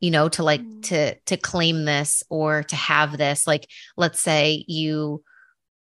[0.00, 0.82] You know, to like mm.
[0.84, 3.46] to to claim this or to have this.
[3.46, 5.22] Like, let's say you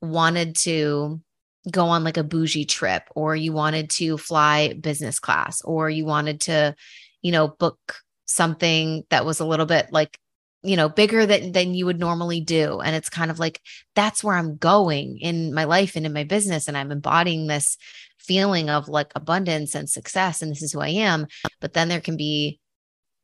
[0.01, 1.21] wanted to
[1.69, 6.05] go on like a bougie trip or you wanted to fly business class or you
[6.05, 6.75] wanted to,
[7.21, 7.77] you know, book
[8.25, 10.17] something that was a little bit like
[10.63, 12.79] you know bigger than than you would normally do.
[12.79, 13.61] And it's kind of like
[13.95, 16.67] that's where i'm going in my life and in my business.
[16.67, 17.77] And i'm embodying this
[18.19, 21.27] feeling of like abundance and success and this is who i am.
[21.61, 22.59] But then there can be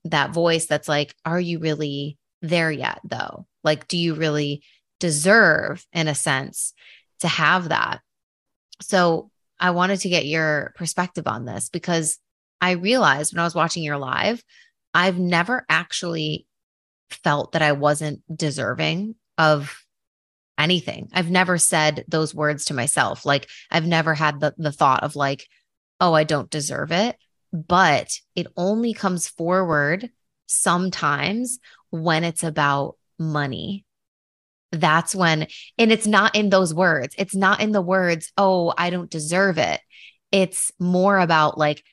[0.06, 3.48] that voice that's like are you really there yet though?
[3.64, 4.64] Like do you really
[5.00, 6.74] deserve in a sense
[7.20, 8.02] to have that?
[8.82, 12.20] So i wanted to get your perspective on this because
[12.60, 14.44] i realized when i was watching your live
[14.94, 16.46] i've never actually
[17.16, 19.84] felt that I wasn't deserving of
[20.58, 21.10] anything.
[21.14, 23.26] I've never said those words to myself.
[23.26, 25.48] Like I've never had the the thought of like,
[26.00, 27.18] oh, I don't deserve it.
[27.52, 30.10] But it only comes forward
[30.48, 31.60] sometimes
[31.90, 33.86] when it's about money.
[34.72, 35.48] That's when,
[35.78, 37.14] and it's not in those words.
[37.18, 39.80] It's not in the words, oh, I don't deserve it.
[40.32, 41.84] It's more about like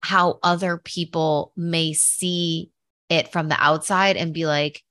[0.00, 2.70] how other people may see
[3.10, 4.82] it from the outside and be like,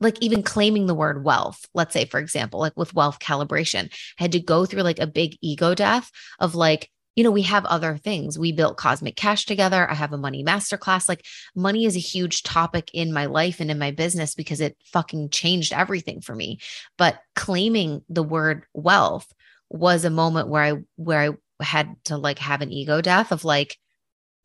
[0.00, 4.32] like even claiming the word wealth, let's say, for example, like with wealth calibration, had
[4.32, 7.96] to go through like a big ego death of like, you know, we have other
[7.96, 8.38] things.
[8.38, 9.90] We built Cosmic Cash together.
[9.90, 11.08] I have a money masterclass.
[11.08, 11.24] Like,
[11.56, 15.30] money is a huge topic in my life and in my business because it fucking
[15.30, 16.60] changed everything for me.
[16.96, 19.26] But claiming the word wealth
[19.68, 23.44] was a moment where I, where I had to like have an ego death of
[23.44, 23.76] like,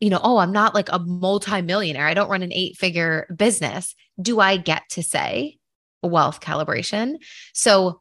[0.00, 2.06] you know, oh, I'm not like a multimillionaire.
[2.06, 3.94] I don't run an eight figure business.
[4.20, 5.58] Do I get to say
[6.02, 7.16] wealth calibration?
[7.52, 8.00] So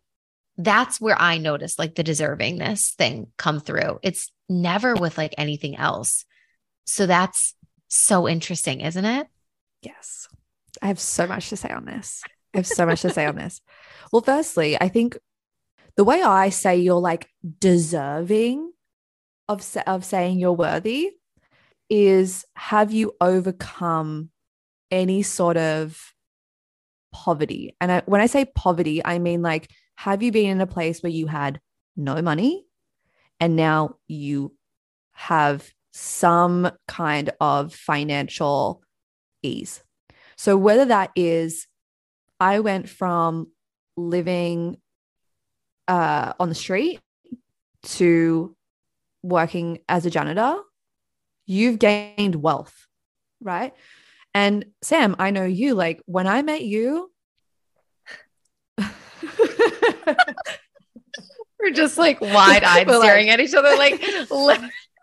[0.57, 3.99] that's where I notice like the deservingness thing come through.
[4.03, 6.25] It's never with like anything else.
[6.85, 7.55] So that's
[7.87, 9.27] so interesting, isn't it?
[9.81, 10.27] Yes.
[10.81, 12.23] I have so much to say on this.
[12.53, 13.61] I have so much to say on this.
[14.11, 15.17] Well, firstly, I think
[15.95, 17.29] the way I say you're like
[17.59, 18.71] deserving
[19.49, 21.11] of of saying you're worthy
[21.93, 24.31] is have you overcome
[24.89, 26.11] any sort of
[27.13, 27.75] poverty?
[27.79, 31.03] And I, when I say poverty, I mean like have you been in a place
[31.03, 31.61] where you had
[31.95, 32.65] no money
[33.39, 34.55] and now you
[35.11, 38.81] have some kind of financial
[39.43, 39.83] ease?
[40.35, 41.67] So, whether that is,
[42.39, 43.51] I went from
[43.95, 44.77] living
[45.87, 46.99] uh, on the street
[47.83, 48.55] to
[49.21, 50.55] working as a janitor,
[51.45, 52.87] you've gained wealth,
[53.41, 53.73] right?
[54.33, 57.11] And Sam, I know you, like when I met you,
[61.63, 64.05] We're just like wide eyed staring like, at each other, like,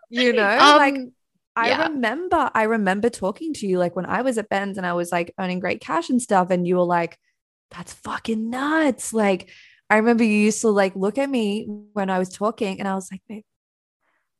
[0.09, 0.95] you know, um, like
[1.55, 1.87] I yeah.
[1.87, 5.11] remember, I remember talking to you like when I was at Ben's and I was
[5.11, 7.17] like earning great cash and stuff, and you were like,
[7.71, 9.11] that's fucking nuts.
[9.11, 9.49] Like,
[9.89, 12.95] I remember you used to like look at me when I was talking, and I
[12.95, 13.43] was like, babe,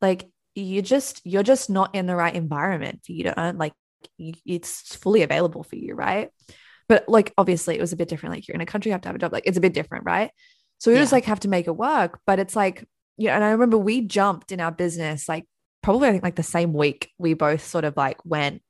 [0.00, 3.72] like, you just, you're just not in the right environment for you to earn, like,
[4.16, 6.30] you, it's fully available for you, right?
[6.88, 8.34] But like, obviously, it was a bit different.
[8.34, 9.74] Like, you're in a country, you have to have a job, like, it's a bit
[9.74, 10.30] different, right?
[10.78, 11.02] So we yeah.
[11.02, 12.18] just like have to make it work.
[12.26, 12.84] But it's like,
[13.16, 13.36] yeah.
[13.36, 15.46] And I remember we jumped in our business, like
[15.80, 18.62] probably I think like the same week we both sort of like went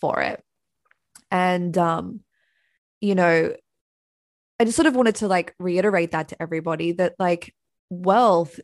[0.00, 0.40] for it.
[1.30, 2.20] And um,
[3.00, 3.52] you know,
[4.60, 7.52] I just sort of wanted to like reiterate that to everybody that like
[7.90, 8.60] wealth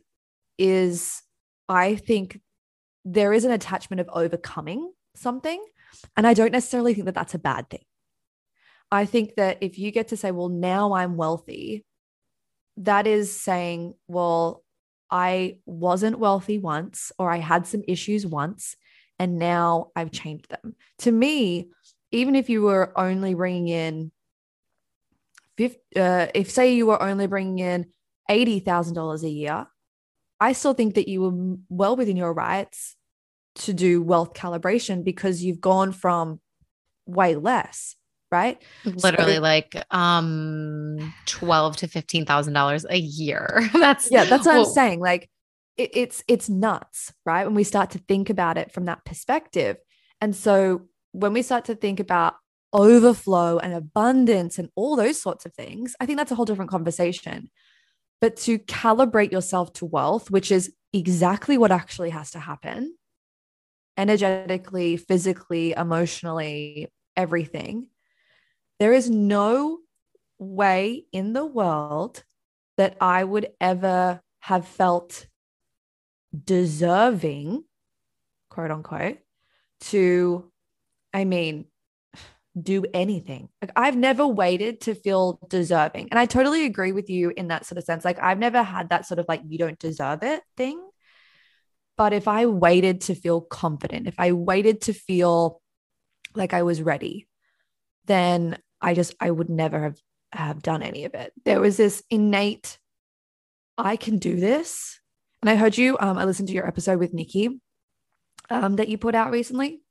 [0.57, 1.21] is,
[1.67, 2.39] I think
[3.05, 5.63] there is an attachment of overcoming something.
[6.17, 7.83] And I don't necessarily think that that's a bad thing.
[8.91, 11.85] I think that if you get to say, well, now I'm wealthy,
[12.77, 14.63] that is saying, well,
[15.09, 18.75] I wasn't wealthy once, or I had some issues once,
[19.19, 20.75] and now I've changed them.
[20.99, 21.69] To me,
[22.11, 24.11] even if you were only bringing in,
[25.95, 27.87] uh, if say you were only bringing in
[28.29, 29.67] $80,000 a year,
[30.43, 32.95] I still think that you were well within your rights
[33.55, 36.41] to do wealth calibration because you've gone from
[37.05, 37.95] way less
[38.33, 38.59] right?
[38.83, 43.61] Literally so, like um twelve to fifteen thousand dollars a year.
[43.73, 44.99] that's yeah, that's what I'm saying.
[44.99, 45.29] Like
[45.77, 47.45] it, it's it's nuts, right?
[47.45, 49.77] When we start to think about it from that perspective.
[50.19, 52.33] And so when we start to think about
[52.73, 56.71] overflow and abundance and all those sorts of things, I think that's a whole different
[56.71, 57.51] conversation.
[58.23, 62.95] But to calibrate yourself to wealth, which is exactly what actually has to happen
[63.97, 67.87] energetically, physically, emotionally, everything,
[68.79, 69.79] there is no
[70.39, 72.23] way in the world
[72.77, 75.27] that I would ever have felt
[76.45, 77.65] deserving,
[78.49, 79.17] quote unquote,
[79.91, 80.49] to,
[81.13, 81.65] I mean,
[82.61, 83.49] do anything.
[83.61, 86.09] Like I've never waited to feel deserving.
[86.11, 88.05] And I totally agree with you in that sort of sense.
[88.05, 90.81] Like I've never had that sort of like you don't deserve it thing.
[91.97, 95.61] But if I waited to feel confident, if I waited to feel
[96.35, 97.27] like I was ready,
[98.05, 99.97] then I just I would never have
[100.31, 101.31] have done any of it.
[101.45, 102.79] There was this innate
[103.77, 104.99] I can do this.
[105.41, 107.59] And I heard you um I listened to your episode with Nikki
[108.49, 109.82] um that you put out recently.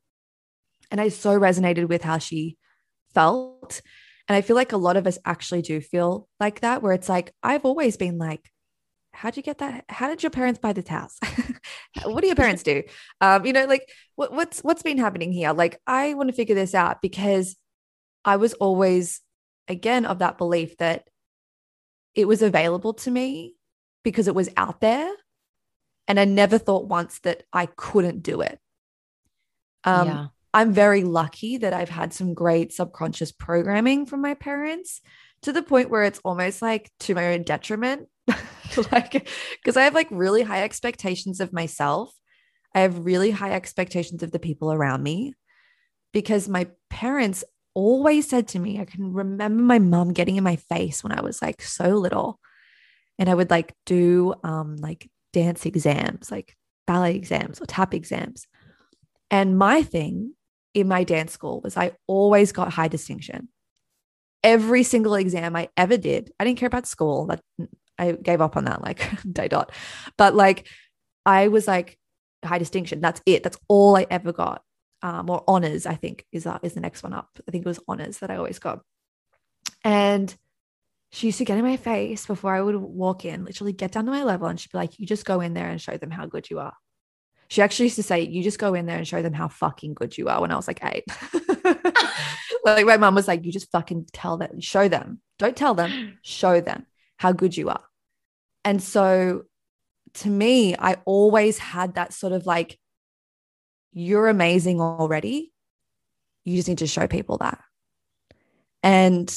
[0.93, 2.57] And I so resonated with how she
[3.13, 3.83] felt.
[4.29, 7.09] And I feel like a lot of us actually do feel like that where it's
[7.09, 8.49] like I've always been like
[9.15, 9.85] how'd you get that?
[9.89, 11.19] How did your parents buy the house?
[12.05, 12.83] what do your parents do?
[13.21, 15.53] Um, you know, like what, what's what's been happening here?
[15.53, 17.57] Like, I want to figure this out because
[18.25, 19.21] I was always,
[19.69, 21.09] again, of that belief that
[22.15, 23.55] it was available to me
[24.03, 25.11] because it was out there.
[26.09, 28.59] And I never thought once that I couldn't do it.
[29.85, 30.27] Um, yeah.
[30.55, 35.01] I'm very lucky that I've had some great subconscious programming from my parents
[35.43, 38.09] to the point where it's almost like to my own detriment.
[38.93, 39.29] like,
[39.63, 42.13] because I have like really high expectations of myself.
[42.75, 45.35] I have really high expectations of the people around me
[46.13, 47.45] because my parents
[47.75, 51.23] always said to me, I can remember my mom getting in my face when I
[51.23, 52.39] was like so little.
[53.19, 58.47] And I would like do um like dance exams, like ballet exams or tap exams.
[59.31, 60.35] And my thing
[60.75, 63.49] in my dance school was I always got high distinction.
[64.43, 67.27] Every single exam I ever did, I didn't care about school.
[67.27, 67.43] That
[67.99, 69.73] I gave up on that like day dot.
[70.17, 70.67] But like
[71.25, 71.99] I was like
[72.45, 73.01] high distinction.
[73.01, 73.43] That's it.
[73.43, 74.63] That's all I ever got
[75.03, 77.29] um, or honors, I think is uh, is the next one up.
[77.47, 78.81] I think it was honors that I always got.
[79.85, 80.35] And
[81.11, 84.07] she used to get in my face before I would walk in, literally get down
[84.07, 86.11] to my level, and she'd be like, "You just go in there and show them
[86.11, 86.75] how good you are."
[87.49, 89.95] She actually used to say, "You just go in there and show them how fucking
[89.95, 91.05] good you are." When I was like eight,
[92.65, 96.19] like my mom was like, "You just fucking tell them, show them, don't tell them,
[96.23, 96.87] show them
[97.19, 97.85] how good you are."
[98.65, 99.43] And so,
[100.15, 102.79] to me, I always had that sort of like
[103.93, 105.53] you're amazing already.
[106.45, 107.61] You just need to show people that.
[108.83, 109.33] And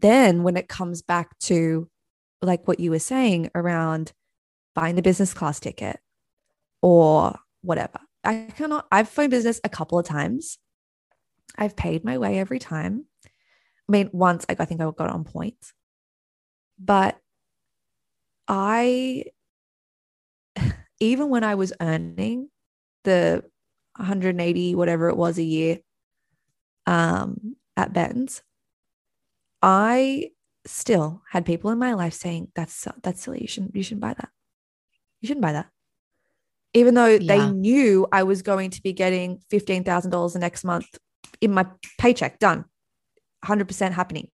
[0.00, 1.88] then when it comes back to
[2.42, 4.12] like what you were saying around
[4.74, 5.98] buying the business class ticket
[6.82, 10.58] or whatever, I cannot, I've phoned business a couple of times.
[11.56, 13.06] I've paid my way every time.
[13.26, 15.72] I mean, once I, I think I got on points,
[16.78, 17.18] but
[18.46, 19.24] I,
[21.00, 22.50] even when I was earning
[23.04, 23.44] the
[23.96, 25.78] 180 whatever it was a year
[26.86, 28.42] um, at Ben's,
[29.62, 30.30] I
[30.64, 33.40] still had people in my life saying that's that's silly.
[33.40, 34.28] You shouldn't you shouldn't buy that.
[35.20, 35.70] You shouldn't buy that.
[36.74, 37.36] Even though yeah.
[37.36, 40.86] they knew I was going to be getting fifteen thousand dollars the next month
[41.40, 41.66] in my
[41.98, 42.64] paycheck, done,
[43.44, 44.28] hundred percent happening.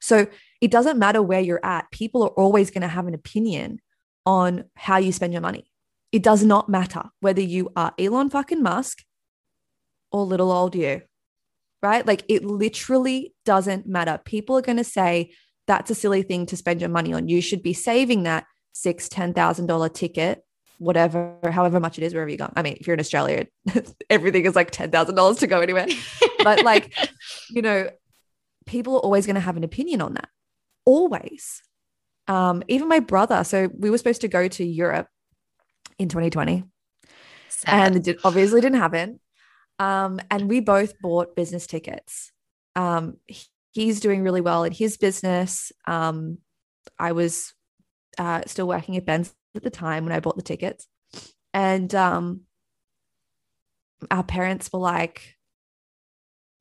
[0.00, 0.26] So
[0.60, 1.90] it doesn't matter where you're at.
[1.90, 3.80] People are always going to have an opinion
[4.24, 5.70] on how you spend your money.
[6.12, 9.02] It does not matter whether you are Elon fucking Musk
[10.12, 11.02] or little old you,
[11.82, 12.06] right?
[12.06, 14.20] Like it literally doesn't matter.
[14.24, 15.32] People are going to say
[15.66, 17.28] that's a silly thing to spend your money on.
[17.28, 20.42] You should be saving that six, ten thousand dollar ticket,
[20.78, 22.50] whatever, however much it is, wherever you go.
[22.56, 23.46] I mean, if you're in Australia,
[24.10, 25.86] everything is like ten thousand dollars to go anywhere.
[26.42, 26.96] but like,
[27.50, 27.90] you know,
[28.66, 30.28] people are always going to have an opinion on that.
[30.84, 31.62] Always.
[32.28, 33.44] Um, even my brother.
[33.44, 35.08] So we were supposed to go to Europe
[35.98, 36.64] in 2020.
[37.48, 37.96] Sad.
[37.96, 39.20] And it obviously didn't happen.
[39.78, 42.32] Um, and we both bought business tickets.
[42.74, 43.18] Um,
[43.72, 45.70] he's doing really well in his business.
[45.86, 46.38] Um,
[46.98, 47.54] I was
[48.18, 50.86] uh, still working at Ben's at the time when I bought the tickets.
[51.54, 52.42] And um,
[54.10, 55.36] our parents were like,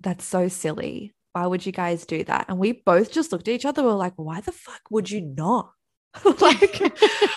[0.02, 1.14] that's so silly.
[1.34, 2.46] Why would you guys do that?
[2.48, 3.84] And we both just looked at each other.
[3.84, 5.72] We are like, why the fuck would you not?
[6.42, 6.80] like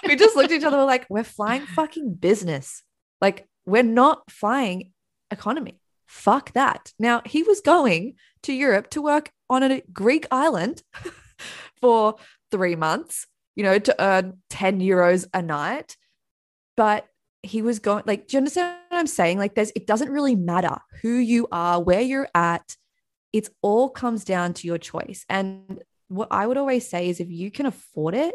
[0.06, 2.82] we just looked at each other we're like we're flying fucking business
[3.20, 4.92] like we're not flying
[5.30, 10.82] economy fuck that now he was going to europe to work on a greek island
[11.80, 12.16] for
[12.50, 13.26] three months
[13.58, 15.98] you know to earn 10 euros a night
[16.76, 17.06] but
[17.42, 20.34] he was going like do you understand what i'm saying like there's it doesn't really
[20.34, 22.76] matter who you are where you're at
[23.34, 27.28] it's all comes down to your choice and what i would always say is if
[27.28, 28.34] you can afford it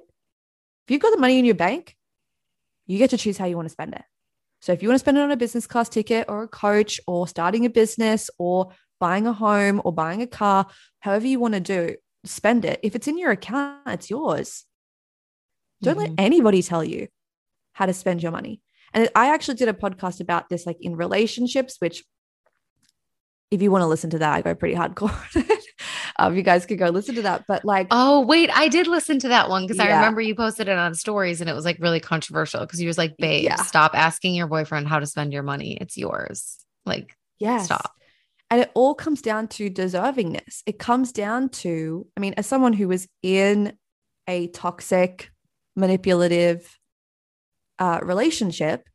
[0.86, 1.96] if you've got the money in your bank,
[2.88, 4.04] you get to choose how you want to spend it.
[4.62, 7.00] So if you want to spend it on a business class ticket or a coach
[7.08, 10.68] or starting a business or buying a home or buying a car,
[11.00, 11.96] however you want to do,
[12.26, 12.80] spend it.
[12.84, 14.66] If it's in your account, it's yours.
[15.84, 16.16] Don't mm-hmm.
[16.16, 17.08] let anybody tell you
[17.74, 18.62] how to spend your money.
[18.94, 22.04] And I actually did a podcast about this, like in relationships, which
[23.52, 25.14] if you want to listen to that, I go pretty hardcore.
[26.20, 27.46] Um, you guys could go listen to that.
[27.48, 29.86] But like, oh wait, I did listen to that one because yeah.
[29.86, 32.88] I remember you posted it on stories and it was like really controversial because you
[32.88, 33.56] was like, babe, yeah.
[33.56, 35.78] stop asking your boyfriend how to spend your money.
[35.82, 36.64] It's yours.
[36.86, 37.94] Like, yeah, stop.
[38.50, 40.62] And it all comes down to deservingness.
[40.68, 43.74] It comes down to, I mean, as someone who was in
[44.28, 45.32] a toxic,
[45.76, 46.78] manipulative
[47.80, 48.88] uh, relationship,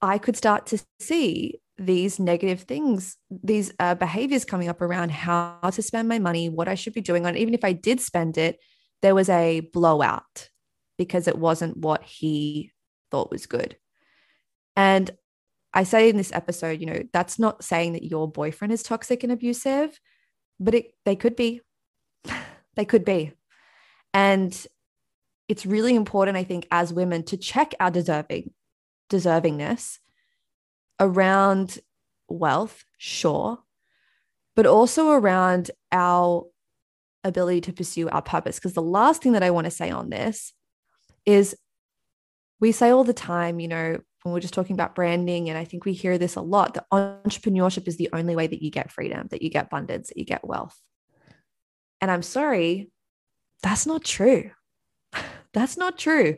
[0.00, 5.58] I could start to see these negative things, these uh, behaviors coming up around how
[5.72, 7.36] to spend my money, what I should be doing on.
[7.36, 8.58] Even if I did spend it,
[9.02, 10.50] there was a blowout
[10.98, 12.72] because it wasn't what he
[13.10, 13.76] thought was good.
[14.76, 15.10] And
[15.72, 19.24] I say in this episode, you know, that's not saying that your boyfriend is toxic
[19.24, 19.98] and abusive,
[20.60, 21.60] but it they could be.
[22.76, 23.32] they could be.
[24.12, 24.66] And
[25.48, 28.52] it's really important, I think, as women to check our deserving
[29.10, 29.98] deservingness
[30.98, 31.78] around
[32.28, 33.58] wealth, sure,
[34.56, 36.46] but also around our
[37.22, 38.56] ability to pursue our purpose.
[38.56, 40.52] Because the last thing that I want to say on this
[41.26, 41.56] is
[42.60, 45.64] we say all the time, you know, when we're just talking about branding, and I
[45.64, 48.90] think we hear this a lot that entrepreneurship is the only way that you get
[48.90, 50.80] freedom, that you get abundance, that you get wealth.
[52.00, 52.90] And I'm sorry,
[53.62, 54.50] that's not true.
[55.54, 56.36] That's not true.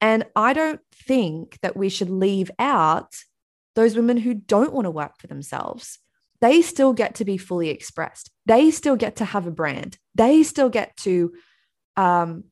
[0.00, 3.14] And I don't think that we should leave out
[3.74, 5.98] those women who don't want to work for themselves.
[6.40, 8.30] They still get to be fully expressed.
[8.44, 9.98] They still get to have a brand.
[10.14, 11.32] They still get to
[11.96, 12.44] um,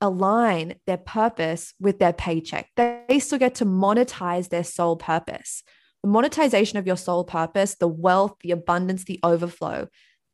[0.00, 2.68] align their purpose with their paycheck.
[2.76, 5.62] They still get to monetize their soul purpose.
[6.02, 9.88] The monetization of your soul purpose, the wealth, the abundance, the overflow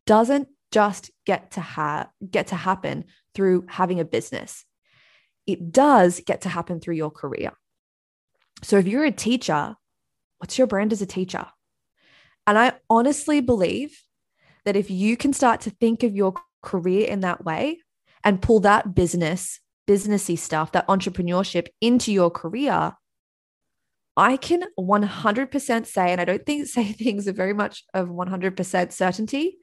[0.07, 3.05] doesn't just get to have get to happen
[3.35, 4.65] through having a business.
[5.47, 7.53] It does get to happen through your career.
[8.63, 9.77] So if you're a teacher,
[10.39, 11.47] what's your brand as a teacher?
[12.47, 14.03] And I honestly believe
[14.65, 17.79] that if you can start to think of your career in that way
[18.25, 22.93] and pull that business, businessy stuff, that entrepreneurship into your career,
[24.17, 28.93] I can 100% say, and I don't think say things are very much of 100%
[28.93, 29.59] certainty,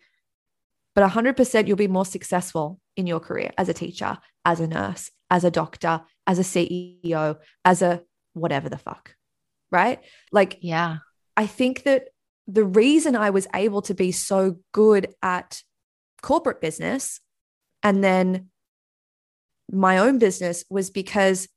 [0.96, 5.10] but 100% you'll be more successful in your career as a teacher, as a nurse,
[5.32, 9.16] as a doctor, as a CEO, as a whatever the fuck.
[9.72, 10.00] Right?
[10.32, 10.98] Like, yeah,
[11.38, 12.10] I think that
[12.48, 15.64] the reason I was able to be so good at
[16.22, 17.22] corporate business
[17.82, 18.50] and then
[19.72, 21.48] my own business was because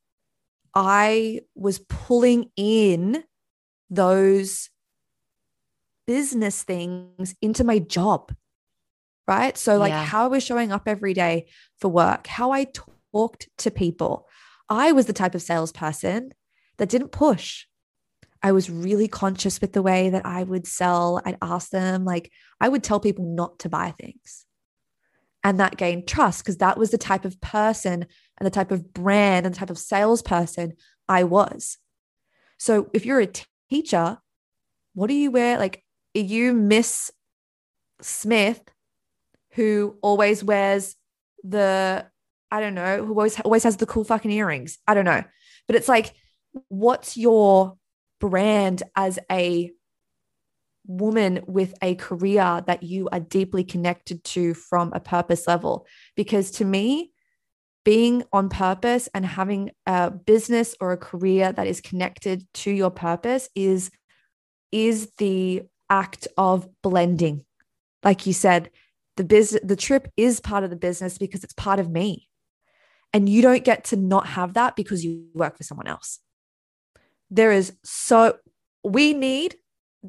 [0.74, 3.24] I was pulling in
[3.90, 4.70] those
[6.06, 8.32] business things into my job
[9.26, 9.56] right?
[9.56, 10.04] So, like yeah.
[10.04, 11.46] how I was showing up every day
[11.78, 12.66] for work, how I
[13.12, 14.28] talked to people.
[14.68, 16.32] I was the type of salesperson
[16.78, 17.66] that didn't push.
[18.42, 21.20] I was really conscious with the way that I would sell.
[21.24, 24.46] I'd ask them, like, I would tell people not to buy things.
[25.44, 28.06] And that gained trust because that was the type of person
[28.38, 30.74] and the type of brand and the type of salesperson
[31.08, 31.78] I was.
[32.58, 34.18] So if you're a t- teacher,
[34.94, 35.58] what do you wear?
[35.58, 35.84] Like,
[36.16, 37.10] are you Miss
[38.00, 38.62] Smith
[39.52, 40.96] who always wears
[41.44, 42.06] the
[42.50, 44.78] I don't know, who always always has the cool fucking earrings.
[44.86, 45.24] I don't know.
[45.66, 46.14] But it's like
[46.68, 47.76] what's your
[48.20, 49.72] brand as a
[50.86, 55.86] woman with a career that you are deeply connected to from a purpose level
[56.16, 57.12] because to me
[57.84, 62.90] being on purpose and having a business or a career that is connected to your
[62.90, 63.90] purpose is
[64.70, 67.44] is the act of blending
[68.02, 68.70] like you said
[69.16, 72.28] the business the trip is part of the business because it's part of me.
[73.12, 76.18] And you don't get to not have that because you work for someone else.
[77.30, 78.36] There is so
[78.82, 79.56] we need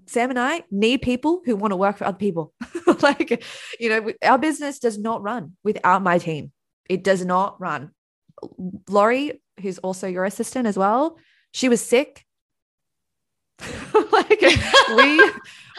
[0.08, 2.54] sam and i need people who want to work for other people.
[3.02, 3.44] Like
[3.80, 6.52] you know our business does not run without my team.
[6.90, 7.92] It does not run.
[8.90, 11.18] Laurie who's also your assistant as well
[11.52, 12.26] she was sick
[14.12, 14.42] like
[14.96, 15.32] we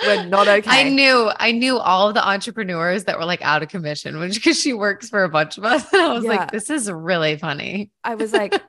[0.07, 0.71] were not okay.
[0.71, 4.61] I knew, I knew all the entrepreneurs that were like out of commission, which because
[4.61, 5.85] she works for a bunch of us.
[5.93, 6.31] And I was yeah.
[6.31, 7.91] like, this is really funny.
[8.03, 8.61] I was like,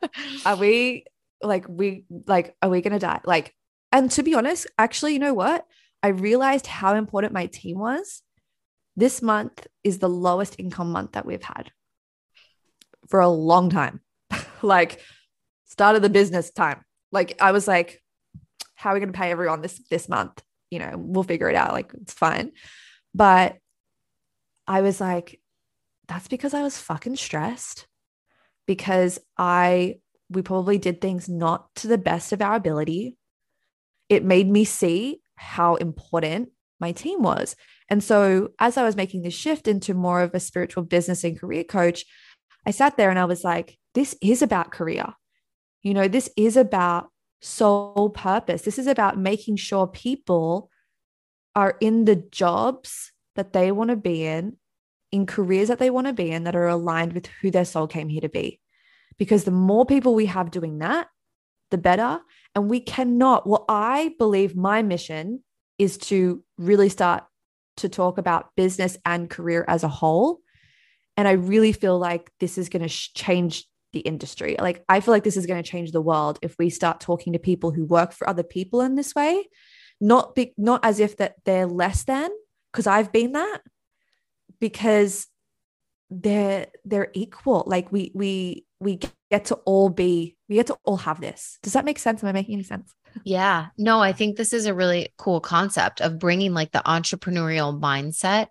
[0.45, 1.05] are we
[1.41, 3.21] like we like are we gonna die?
[3.25, 3.53] Like,
[3.91, 5.65] and to be honest, actually, you know what?
[6.03, 8.21] I realized how important my team was.
[8.95, 11.71] This month is the lowest income month that we've had
[13.09, 14.01] for a long time.
[14.61, 15.01] like,
[15.65, 16.85] start of the business time.
[17.11, 18.01] Like, I was like,
[18.75, 20.43] how are we going to pay everyone this this month?
[20.69, 21.73] You know, we'll figure it out.
[21.73, 22.51] Like it's fine.
[23.13, 23.57] But
[24.67, 25.39] I was like,
[26.07, 27.87] that's because I was fucking stressed
[28.65, 29.95] because I
[30.29, 33.15] we probably did things not to the best of our ability.
[34.09, 36.49] It made me see how important
[36.79, 37.55] my team was.
[37.89, 41.39] And so as I was making this shift into more of a spiritual business and
[41.39, 42.05] career coach,
[42.65, 45.13] I sat there and I was like, this is about career.
[45.83, 47.09] You know, this is about
[47.45, 48.63] soul purpose.
[48.63, 50.69] This is about making sure people
[51.55, 54.57] are in the jobs that they want to be in,
[55.11, 57.87] in careers that they want to be in that are aligned with who their soul
[57.87, 58.59] came here to be.
[59.17, 61.07] Because the more people we have doing that,
[61.71, 62.19] the better.
[62.53, 65.43] And we cannot, well, I believe my mission
[65.77, 67.23] is to really start
[67.77, 70.39] to talk about business and career as a whole.
[71.15, 73.65] And I really feel like this is going to sh- change
[73.95, 74.57] the industry.
[74.59, 77.33] Like, I feel like this is going to change the world if we start talking
[77.33, 79.47] to people who work for other people in this way,
[79.99, 82.29] not be, not as if that they're less than,
[82.71, 83.61] because I've been that,
[84.59, 85.27] because
[86.11, 87.63] they're they're equal.
[87.65, 88.99] Like we we we
[89.31, 91.57] get to all be we get to all have this.
[91.63, 92.21] Does that make sense?
[92.21, 92.93] Am i making any sense?
[93.23, 93.67] Yeah.
[93.77, 98.47] No i think this is a really cool concept of bringing like the entrepreneurial mindset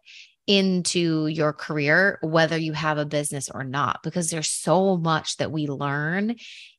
[0.47, 5.51] into your career whether you have a business or not because there's so much that
[5.51, 6.35] we learn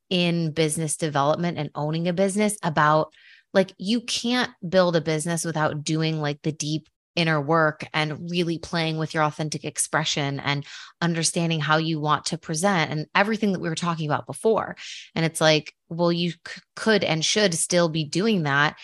[0.09, 3.11] in business development and owning a business about
[3.53, 8.59] like you can't build a business without doing like the deep inner work and really
[8.59, 10.66] playing with your authentic expression and
[11.01, 14.76] understanding how you want to present and everything that we were talking about before.
[15.16, 18.76] And it's like, well, you c- could and should still be doing that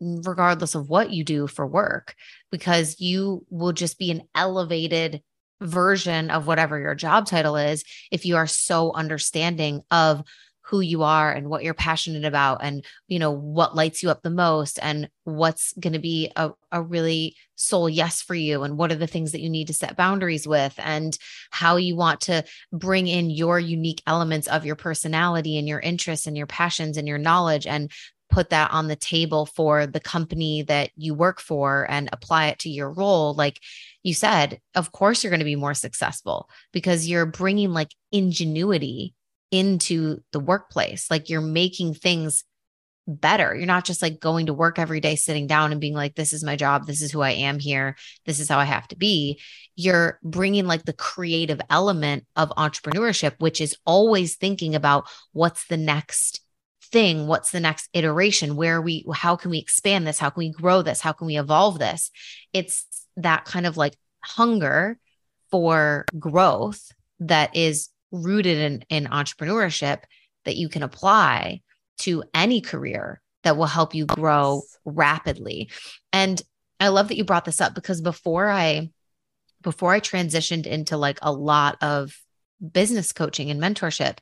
[0.00, 2.14] regardless of what you do for work
[2.50, 5.22] because you will just be an elevated
[5.60, 10.22] version of whatever your job title is if you are so understanding of
[10.68, 14.22] who you are and what you're passionate about and you know what lights you up
[14.22, 18.76] the most and what's going to be a, a really soul yes for you and
[18.76, 21.16] what are the things that you need to set boundaries with and
[21.50, 26.26] how you want to bring in your unique elements of your personality and your interests
[26.26, 27.90] and your passions and your knowledge and
[28.30, 32.58] put that on the table for the company that you work for and apply it
[32.58, 33.60] to your role like
[34.02, 39.14] you said of course you're going to be more successful because you're bringing like ingenuity
[39.50, 41.10] into the workplace.
[41.10, 42.44] Like you're making things
[43.06, 43.54] better.
[43.54, 46.32] You're not just like going to work every day, sitting down and being like, this
[46.34, 46.86] is my job.
[46.86, 47.96] This is who I am here.
[48.26, 49.40] This is how I have to be.
[49.76, 55.78] You're bringing like the creative element of entrepreneurship, which is always thinking about what's the
[55.78, 56.42] next
[56.90, 58.56] thing what's the next iteration?
[58.56, 60.18] Where we how can we expand this?
[60.18, 61.00] How can we grow this?
[61.00, 62.10] How can we evolve this?
[62.52, 62.86] It's
[63.16, 64.98] that kind of like hunger
[65.50, 70.02] for growth that is rooted in, in entrepreneurship
[70.44, 71.62] that you can apply
[71.98, 75.70] to any career that will help you grow rapidly.
[76.12, 76.40] And
[76.80, 78.90] I love that you brought this up because before I
[79.60, 82.16] before I transitioned into like a lot of
[82.72, 84.18] business coaching and mentorship,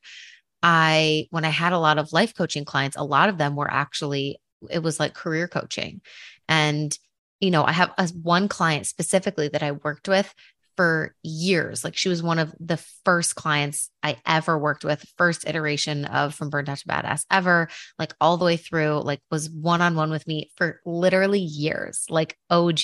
[0.62, 3.70] I when I had a lot of life coaching clients, a lot of them were
[3.70, 4.38] actually
[4.70, 6.00] it was like career coaching.
[6.48, 6.96] And
[7.40, 10.32] you know, I have a, one client specifically that I worked with
[10.76, 11.84] for years.
[11.84, 16.34] Like she was one of the first clients I ever worked with, first iteration of
[16.34, 19.96] From Burnt Out to Badass ever, like all the way through, like was one on
[19.96, 22.80] one with me for literally years, like OG.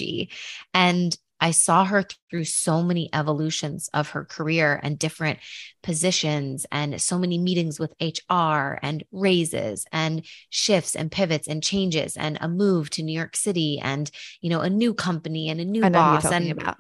[0.73, 5.41] And I saw her through so many evolutions of her career and different
[5.83, 12.17] positions, and so many meetings with HR and raises and shifts and pivots and changes,
[12.17, 15.65] and a move to New York City, and you know a new company and a
[15.65, 16.25] new boss.
[16.25, 16.77] and about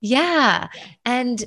[0.00, 0.68] yeah.
[1.04, 1.44] And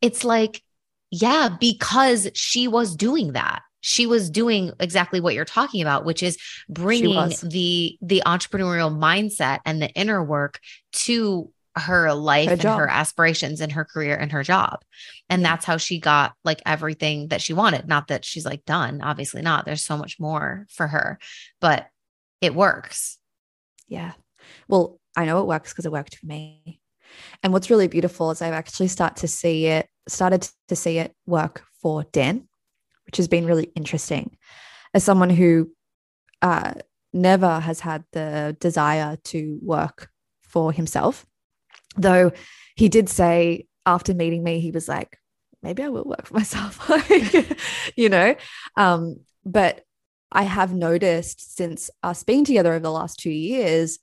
[0.00, 0.62] it's like,
[1.10, 3.62] yeah, because she was doing that.
[3.80, 6.36] She was doing exactly what you're talking about, which is
[6.68, 10.58] bringing the the entrepreneurial mindset and the inner work
[10.92, 14.80] to her life her and her aspirations and her career and her job.
[15.28, 17.88] And that's how she got like everything that she wanted.
[17.88, 19.64] Not that she's like done, obviously not.
[19.64, 21.18] There's so much more for her,
[21.60, 21.86] but
[22.40, 23.18] it works.
[23.88, 24.12] Yeah.
[24.68, 26.80] Well, I know it works because it worked for me.
[27.42, 31.14] And what's really beautiful is I've actually started to see it, started to see it
[31.26, 32.48] work for Dan,
[33.06, 34.36] which has been really interesting.
[34.94, 35.70] As someone who
[36.42, 36.74] uh,
[37.12, 40.10] never has had the desire to work
[40.42, 41.26] for himself,
[41.96, 42.32] though
[42.76, 45.18] he did say after meeting me, he was like,
[45.62, 46.90] maybe I will work for myself,
[47.96, 48.34] you know?
[48.76, 49.84] Um, but
[50.30, 53.98] I have noticed since us being together over the last two years,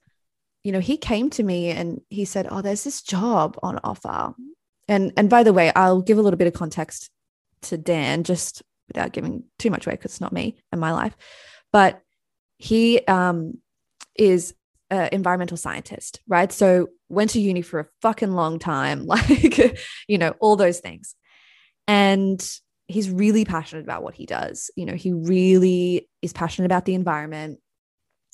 [0.64, 4.34] you know, he came to me and he said, "Oh, there's this job on offer."
[4.88, 7.08] And and by the way, I'll give a little bit of context
[7.62, 11.16] to Dan just without giving too much away because it's not me and my life.
[11.72, 12.02] But
[12.58, 13.58] he um,
[14.16, 14.54] is
[14.90, 16.52] environmental scientist, right?
[16.52, 19.78] So went to uni for a fucking long time, like
[20.08, 21.14] you know, all those things.
[21.88, 22.44] And
[22.88, 24.70] he's really passionate about what he does.
[24.76, 27.60] You know, he really is passionate about the environment.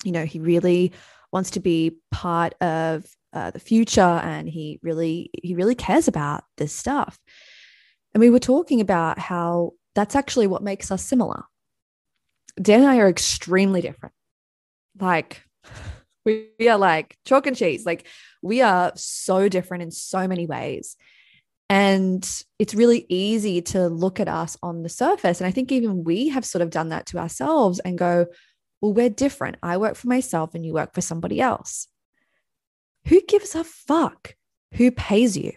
[0.03, 0.93] You know, he really
[1.31, 6.43] wants to be part of uh, the future and he really he really cares about
[6.57, 7.19] this stuff
[8.13, 11.43] and we were talking about how that's actually what makes us similar
[12.61, 14.13] dan and i are extremely different
[14.99, 15.41] like
[16.25, 18.07] we are like chalk and cheese like
[18.41, 20.95] we are so different in so many ways
[21.69, 26.03] and it's really easy to look at us on the surface and i think even
[26.03, 28.25] we have sort of done that to ourselves and go
[28.83, 29.55] well, we're different.
[29.63, 31.87] I work for myself and you work for somebody else.
[33.07, 34.35] Who gives a fuck
[34.73, 35.53] who pays you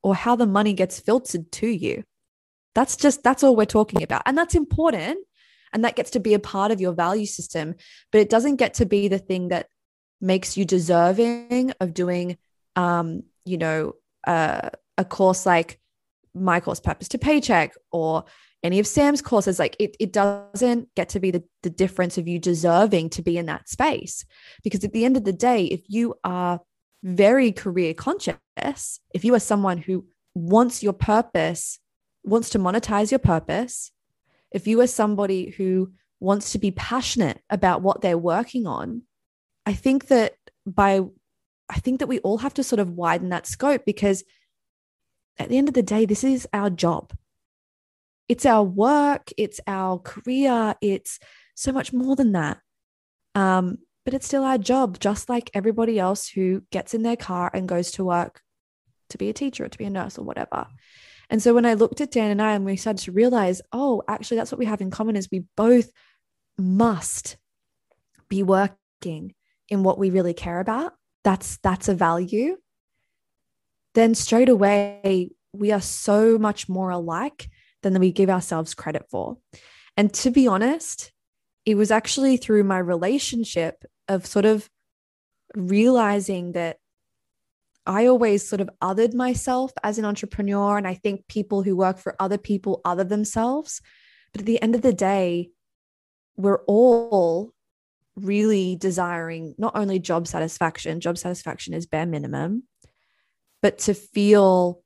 [0.00, 2.04] or how the money gets filtered to you?
[2.76, 4.22] That's just, that's all we're talking about.
[4.26, 5.18] And that's important.
[5.72, 7.74] And that gets to be a part of your value system,
[8.12, 9.66] but it doesn't get to be the thing that
[10.22, 12.38] makes you deserving of doing,
[12.76, 13.94] um, you know,
[14.26, 15.80] uh, a course like
[16.34, 18.24] my course purpose to paycheck or
[18.62, 22.28] any of Sam's courses, like it, it doesn't get to be the, the difference of
[22.28, 24.24] you deserving to be in that space.
[24.62, 26.60] Because at the end of the day, if you are
[27.02, 28.38] very career conscious,
[29.12, 31.80] if you are someone who wants your purpose,
[32.22, 33.90] wants to monetize your purpose,
[34.52, 39.02] if you are somebody who wants to be passionate about what they're working on,
[39.66, 40.34] I think that
[40.66, 41.00] by,
[41.68, 44.24] I think that we all have to sort of widen that scope because
[45.38, 47.12] at the end of the day, this is our job
[48.32, 51.18] it's our work, it's our career, it's
[51.54, 52.58] so much more than that.
[53.34, 57.50] Um, but it's still our job, just like everybody else who gets in their car
[57.52, 58.40] and goes to work
[59.10, 60.66] to be a teacher or to be a nurse or whatever.
[61.28, 64.02] And so when I looked at Dan and I and we started to realize, oh,
[64.08, 65.90] actually, that's what we have in common is we both
[66.58, 67.36] must
[68.28, 69.34] be working
[69.72, 70.92] in what we really care about.
[71.24, 72.58] That's that's a value.
[73.94, 77.48] Then straight away, we are so much more alike
[77.82, 79.38] than we give ourselves credit for.
[79.96, 81.10] And to be honest,
[81.64, 84.68] it was actually through my relationship of sort of
[85.54, 86.76] realizing that
[87.86, 90.76] I always sort of othered myself as an entrepreneur.
[90.76, 93.80] And I think people who work for other people other themselves.
[94.32, 95.50] But at the end of the day,
[96.36, 97.52] we're all
[98.16, 102.64] really desiring not only job satisfaction, job satisfaction is bare minimum,
[103.62, 104.82] but to feel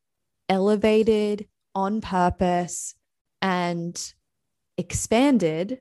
[0.49, 1.47] elevated,
[1.77, 2.95] on purpose
[3.43, 4.15] and
[4.79, 5.79] expanded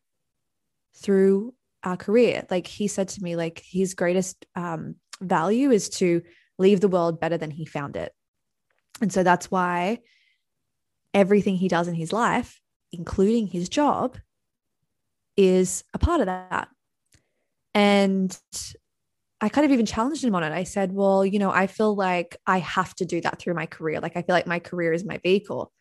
[0.98, 2.46] through our career.
[2.52, 6.22] Like he said to me, like his greatest um, value is to
[6.60, 8.12] leave the world better than he found it.
[9.02, 10.00] And so that's why
[11.14, 12.60] everything he does in his life,
[12.92, 14.18] including his job,
[15.38, 16.68] is a part of that.
[17.76, 18.36] And
[19.42, 20.52] I kind of even challenged him on it.
[20.52, 23.68] I said, Well, you know, I feel like I have to do that through my
[23.68, 24.00] career.
[24.00, 25.72] Like, I feel like my career is my vehicle.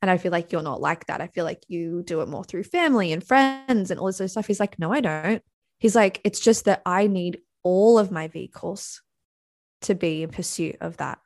[0.00, 1.20] And I feel like you're not like that.
[1.20, 4.28] I feel like you do it more through family and friends and all this other
[4.28, 4.46] stuff.
[4.46, 5.42] He's like, no, I don't.
[5.78, 9.00] He's like, it's just that I need all of my vehicles
[9.82, 11.18] to be in pursuit of that,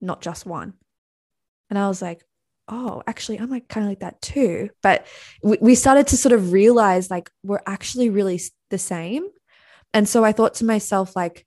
[0.00, 0.74] not just one.
[1.70, 2.24] And I was like,
[2.68, 4.70] oh, actually, I'm like kind of like that too.
[4.82, 5.06] But
[5.42, 8.40] we, we started to sort of realize like we're actually really
[8.70, 9.28] the same.
[9.92, 11.46] And so I thought to myself, like,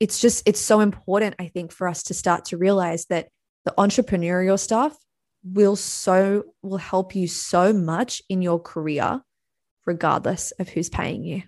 [0.00, 3.28] it's just, it's so important, I think, for us to start to realize that
[3.64, 4.96] the entrepreneurial stuff
[5.44, 9.20] will so will help you so much in your career
[9.86, 11.42] regardless of who's paying you.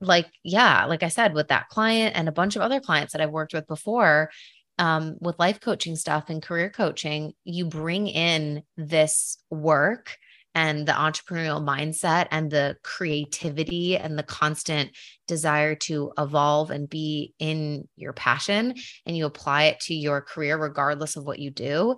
[0.00, 3.20] Like yeah like i said with that client and a bunch of other clients that
[3.20, 4.30] i've worked with before
[4.78, 10.16] um, with life coaching stuff and career coaching you bring in this work
[10.58, 14.90] and the entrepreneurial mindset and the creativity and the constant
[15.28, 18.74] desire to evolve and be in your passion
[19.06, 21.94] and you apply it to your career regardless of what you do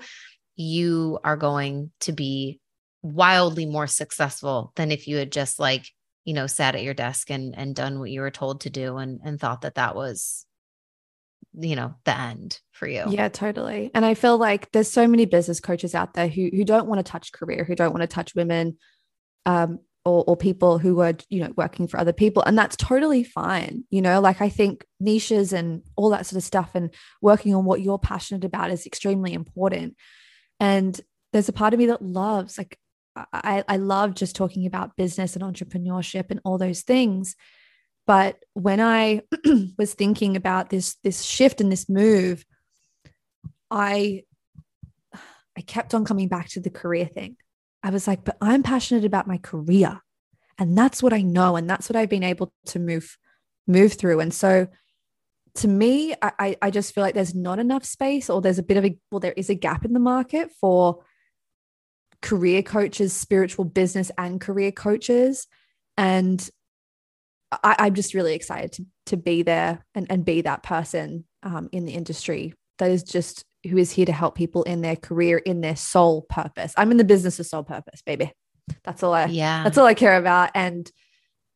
[0.57, 2.61] you are going to be
[3.01, 5.87] wildly more successful than if you had just like
[6.27, 8.99] you know sat at your desk and and done what you were told to do
[8.99, 10.45] and and thought that that was
[11.53, 13.05] you know the end for you.
[13.09, 13.91] Yeah totally.
[13.95, 17.05] And i feel like there's so many business coaches out there who who don't want
[17.05, 18.79] to touch career who don't want to touch women
[19.47, 23.23] um or, or people who are you know working for other people and that's totally
[23.23, 24.21] fine you know?
[24.21, 27.99] Like i think niches and all that sort of stuff and working on what you're
[27.99, 29.97] passionate about is extremely important.
[30.61, 30.99] And
[31.33, 32.79] there's a part of me that loves, like,
[33.17, 37.35] I, I love just talking about business and entrepreneurship and all those things.
[38.11, 39.23] But when I
[39.79, 42.45] was thinking about this, this shift and this move,
[43.71, 44.25] I
[45.57, 47.37] I kept on coming back to the career thing.
[47.85, 50.01] I was like, but I'm passionate about my career.
[50.59, 51.55] And that's what I know.
[51.55, 53.17] And that's what I've been able to move,
[53.69, 54.19] move through.
[54.19, 54.67] And so
[55.59, 58.77] to me, I, I just feel like there's not enough space, or there's a bit
[58.77, 61.05] of a well, there is a gap in the market for
[62.23, 65.47] career coaches, spiritual business and career coaches.
[65.97, 66.51] And
[67.53, 71.69] I, am just really excited to, to be there and, and be that person um,
[71.73, 75.39] in the industry that is just who is here to help people in their career,
[75.39, 76.73] in their soul purpose.
[76.77, 78.33] I'm in the business of soul purpose, baby.
[78.85, 79.65] That's all I yeah.
[79.65, 80.51] That's all I care about.
[80.55, 80.91] And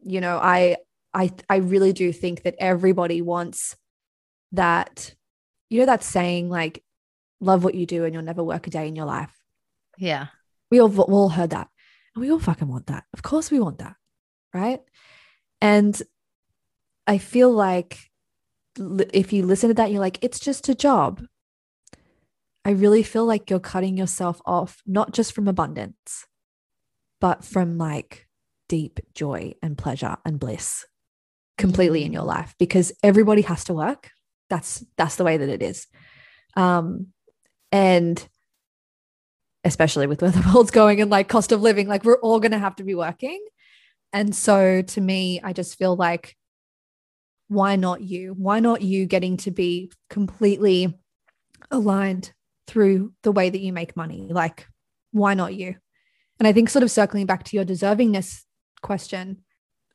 [0.00, 0.76] you know, I
[1.12, 3.76] I I really do think that everybody wants
[4.52, 5.14] that,
[5.70, 6.82] you know, that saying like,
[7.40, 9.32] love what you do and you'll never work a day in your life.
[9.98, 10.28] Yeah.
[10.70, 11.68] We all, we all heard that.
[12.14, 13.04] And we all fucking want that.
[13.12, 13.96] Of course we want that.
[14.52, 14.80] Right.
[15.64, 16.00] And
[17.06, 18.10] I feel like
[19.14, 21.22] if you listen to that, you're like, it's just a job.
[22.66, 26.26] I really feel like you're cutting yourself off, not just from abundance,
[27.18, 28.26] but from like
[28.68, 30.84] deep joy and pleasure and bliss
[31.56, 34.10] completely in your life because everybody has to work
[34.50, 35.86] that's that's the way that it is
[36.56, 37.06] um
[37.70, 38.26] and
[39.64, 42.58] especially with where the world's going and like cost of living, like we're all to
[42.58, 43.44] have to be working.
[44.14, 46.36] And so to me, I just feel like,
[47.48, 48.32] why not you?
[48.32, 50.96] Why not you getting to be completely
[51.72, 52.32] aligned
[52.68, 54.28] through the way that you make money?
[54.30, 54.68] Like,
[55.10, 55.74] why not you?
[56.38, 58.44] And I think, sort of circling back to your deservingness
[58.82, 59.42] question,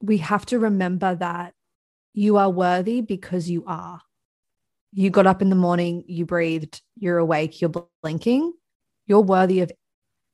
[0.02, 1.54] we have to remember that
[2.14, 4.02] you are worthy because you are.
[4.92, 7.72] You got up in the morning, you breathed, you're awake, you're
[8.04, 8.52] blinking.
[9.08, 9.72] You're worthy of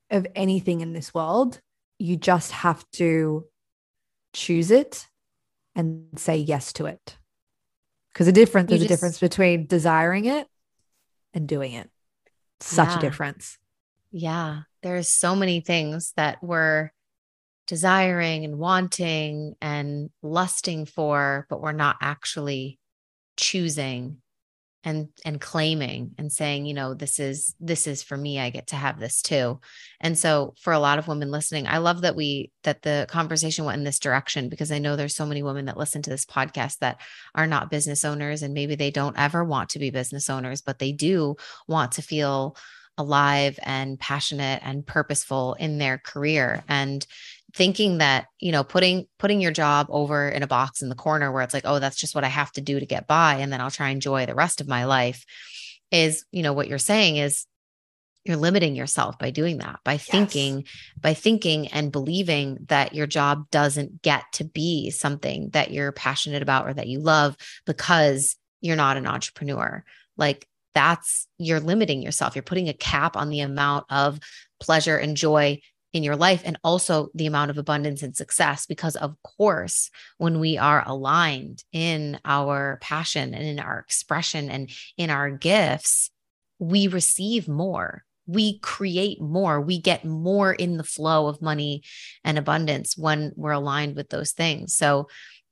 [0.10, 1.62] of anything in this world.
[2.00, 3.46] You just have to
[4.36, 5.08] choose it
[5.76, 7.18] and say yes to it.
[8.14, 10.48] Because a difference there's just, a difference between desiring it
[11.34, 11.90] and doing it.
[12.60, 12.98] Such yeah.
[12.98, 13.58] a difference.
[14.12, 14.62] Yeah.
[14.84, 16.92] There's so many things that we're
[17.68, 22.80] desiring and wanting and lusting for, but we're not actually
[23.38, 24.22] choosing
[24.86, 28.68] and and claiming and saying you know this is this is for me i get
[28.68, 29.60] to have this too.
[30.00, 33.66] And so for a lot of women listening i love that we that the conversation
[33.66, 36.26] went in this direction because i know there's so many women that listen to this
[36.26, 37.02] podcast that
[37.34, 40.78] are not business owners and maybe they don't ever want to be business owners but
[40.78, 41.36] they do
[41.68, 42.56] want to feel
[42.98, 46.64] alive and passionate and purposeful in their career.
[46.68, 47.06] And
[47.56, 51.32] thinking that you know putting putting your job over in a box in the corner
[51.32, 53.52] where it's like oh that's just what i have to do to get by and
[53.52, 55.26] then i'll try and enjoy the rest of my life
[55.92, 57.48] is you know what you're saying is
[58.26, 60.06] you're limiting yourself by doing that by yes.
[60.06, 60.66] thinking
[61.00, 66.42] by thinking and believing that your job doesn't get to be something that you're passionate
[66.42, 69.84] about or that you love because you're not an entrepreneur
[70.18, 74.20] like that's you're limiting yourself you're putting a cap on the amount of
[74.60, 75.58] pleasure and joy
[75.96, 80.42] in your life and also the amount of abundance and success because of course when
[80.42, 86.12] we are aligned in our passion and in our expression and in our gifts
[86.60, 88.04] we receive more.
[88.28, 89.62] We create more.
[89.62, 91.84] We get more in the flow of money
[92.26, 94.76] and abundance when we're aligned with those things.
[94.76, 95.08] So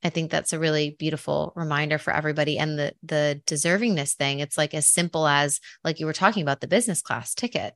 [0.06, 4.40] i think that's a really beautiful reminder for everybody and the the deservingness thing.
[4.40, 7.74] It's like as simple as like you were talking about the business class ticket.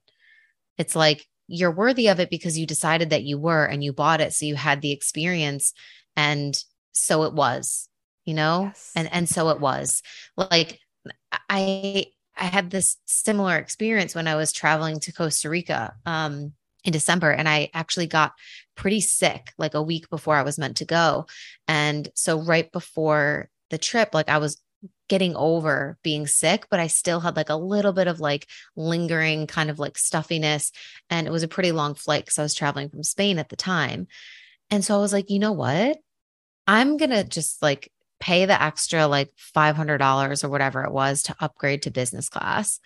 [0.77, 4.21] It's like you're worthy of it because you decided that you were and you bought
[4.21, 5.73] it so you had the experience
[6.15, 7.89] and so it was
[8.27, 8.63] you know?
[8.65, 8.91] Yes.
[8.95, 10.03] and and so it was.
[10.35, 10.79] Like
[11.49, 12.05] i
[12.37, 16.51] i had this similar experience when i was traveling to costa rica um
[16.83, 18.33] in december and i actually got
[18.75, 21.25] pretty sick like a week before i was meant to go.
[21.67, 24.61] And so right before the trip like i was
[25.09, 29.47] getting over being sick, but I still had like a little bit of like lingering
[29.47, 30.71] kind of like stuffiness.
[31.09, 33.55] And it was a pretty long flight because I was traveling from Spain at the
[33.55, 34.07] time.
[34.69, 35.97] And so I was like, you know what?
[36.67, 41.35] I'm going to just like pay the extra like $500 or whatever it was to
[41.39, 42.79] upgrade to business class.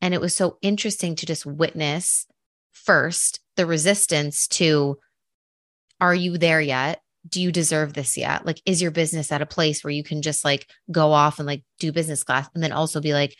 [0.00, 2.26] And it was so interesting to just witness
[2.72, 4.98] first the resistance to,
[6.00, 7.00] are you there yet?
[7.28, 8.44] Do you deserve this yet?
[8.44, 11.46] Like, is your business at a place where you can just like go off and
[11.46, 13.34] like do business class and then also be like,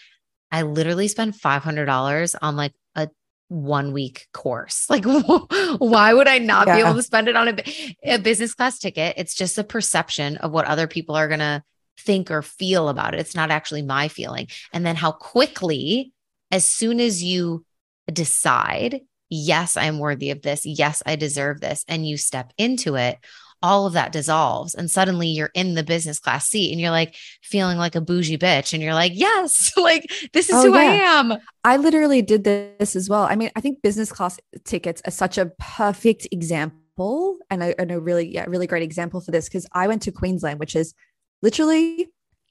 [0.50, 3.08] I literally spent $500 on like a
[3.48, 4.86] one week course.
[4.90, 6.76] Like, why would I not yeah.
[6.76, 9.14] be able to spend it on a, a business class ticket?
[9.16, 11.62] It's just a perception of what other people are going to
[11.98, 13.20] think or feel about it.
[13.20, 14.48] It's not actually my feeling.
[14.72, 16.12] And then how quickly,
[16.50, 17.64] as soon as you
[18.12, 20.64] decide, yes, I'm worthy of this.
[20.64, 21.84] Yes, I deserve this.
[21.88, 23.18] And you step into it,
[23.64, 27.14] all of that dissolves and suddenly you're in the business class seat and you're like
[27.42, 30.04] feeling like a bougie bitch and you're like yes like
[30.34, 30.80] this is oh, who yeah.
[30.80, 31.38] i am.
[31.64, 33.22] I literally did this as well.
[33.22, 37.90] I mean i think business class tickets are such a perfect example and a, and
[37.90, 40.94] a really yeah really great example for this because i went to queensland which is
[41.40, 42.08] literally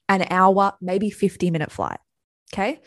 [0.08, 1.98] an hour maybe 50 minute flight
[2.52, 2.80] okay?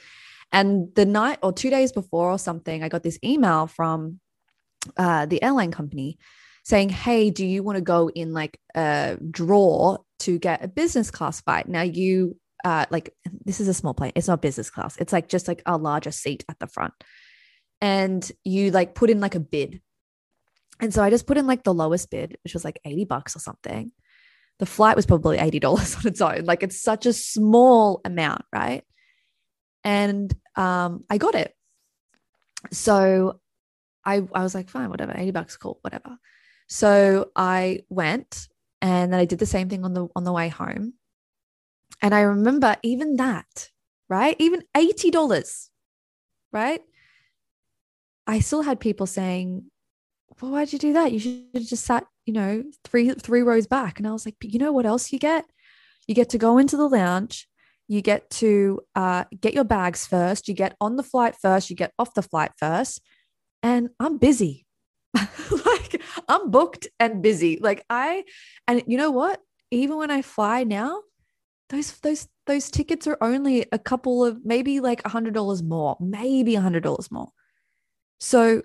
[0.51, 4.19] And the night or two days before or something i got this email from
[4.97, 6.17] uh, the airline company
[6.68, 11.09] saying, Hey, do you want to go in like a draw to get a business
[11.09, 11.70] class flight?
[11.70, 13.13] Now, you uh, like
[13.45, 16.11] this is a small plane, it's not business class, it's like just like a larger
[16.11, 16.93] seat at the front.
[17.80, 19.82] And you like put in like a bid.
[20.82, 23.36] And so I just put in like the lowest bid, which was like 80 bucks
[23.38, 23.93] or something.
[24.59, 25.63] The flight was probably $80
[25.99, 26.43] on its own.
[26.43, 28.84] Like it's such a small amount, right?
[29.86, 31.53] And um, I got it.
[32.74, 33.39] So
[34.03, 36.18] I, I was like, fine, whatever, 80 bucks, cool, whatever.
[36.68, 38.47] So I went
[38.82, 40.93] and then I did the same thing on the on the way home.
[42.01, 43.70] And I remember even that,
[44.09, 44.36] right?
[44.38, 45.70] Even $80,
[46.51, 46.82] right?
[48.28, 49.63] I still had people saying,
[50.41, 51.11] Well, why'd you do that?
[51.11, 53.97] You should have just sat, you know, three three rows back.
[53.97, 55.45] And I was like, but you know what else you get?
[56.07, 57.47] You get to go into the lounge,
[57.88, 61.76] you get to uh, get your bags first, you get on the flight first, you
[61.76, 63.01] get off the flight first
[63.63, 64.66] and I'm busy.
[65.66, 67.60] like I'm booked and busy.
[67.62, 68.24] Like I
[68.68, 69.41] and you know what?
[69.72, 71.01] Even when I fly now,
[71.70, 75.97] those those those tickets are only a couple of maybe like a hundred dollars more,
[75.99, 77.30] maybe a hundred dollars more.
[78.20, 78.62] So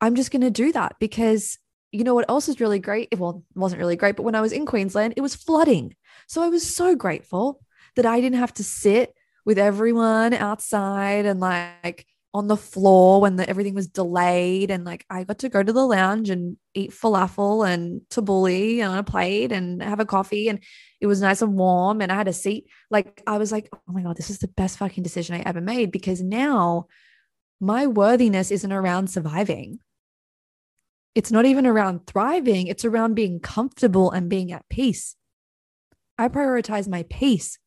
[0.00, 1.58] I'm just gonna do that because
[1.90, 3.08] you know what else is really great?
[3.10, 5.94] It, Well, wasn't really great, but when I was in Queensland, it was flooding.
[6.26, 7.60] So I was so grateful
[7.96, 9.14] that I didn't have to sit
[9.44, 14.70] with everyone outside and like on the floor when the, everything was delayed.
[14.70, 18.98] And like I got to go to the lounge and eat falafel and tabbouleh on
[18.98, 20.48] a plate and have a coffee.
[20.48, 20.60] And
[21.00, 22.00] it was nice and warm.
[22.00, 22.66] And I had a seat.
[22.90, 25.60] Like I was like, oh my God, this is the best fucking decision I ever
[25.60, 26.86] made because now
[27.60, 29.80] my worthiness isn't around surviving.
[31.14, 35.14] It's not even around thriving, it's around being comfortable and being at peace.
[36.16, 37.58] I prioritize my peace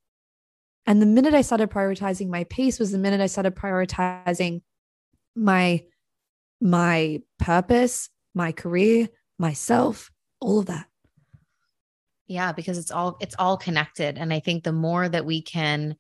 [0.86, 4.62] and the minute I started prioritizing my peace was the minute I started prioritizing
[5.36, 5.84] my
[6.62, 10.88] my purpose, my career, myself, all of that.
[12.28, 15.96] Yeah, because it's all it's all connected and I think the more that we can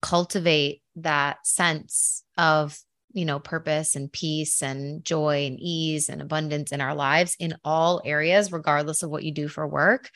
[0.00, 2.78] cultivate that sense of
[3.12, 7.56] you know purpose and peace and joy and ease and abundance in our lives in
[7.64, 10.10] all areas regardless of what you do for work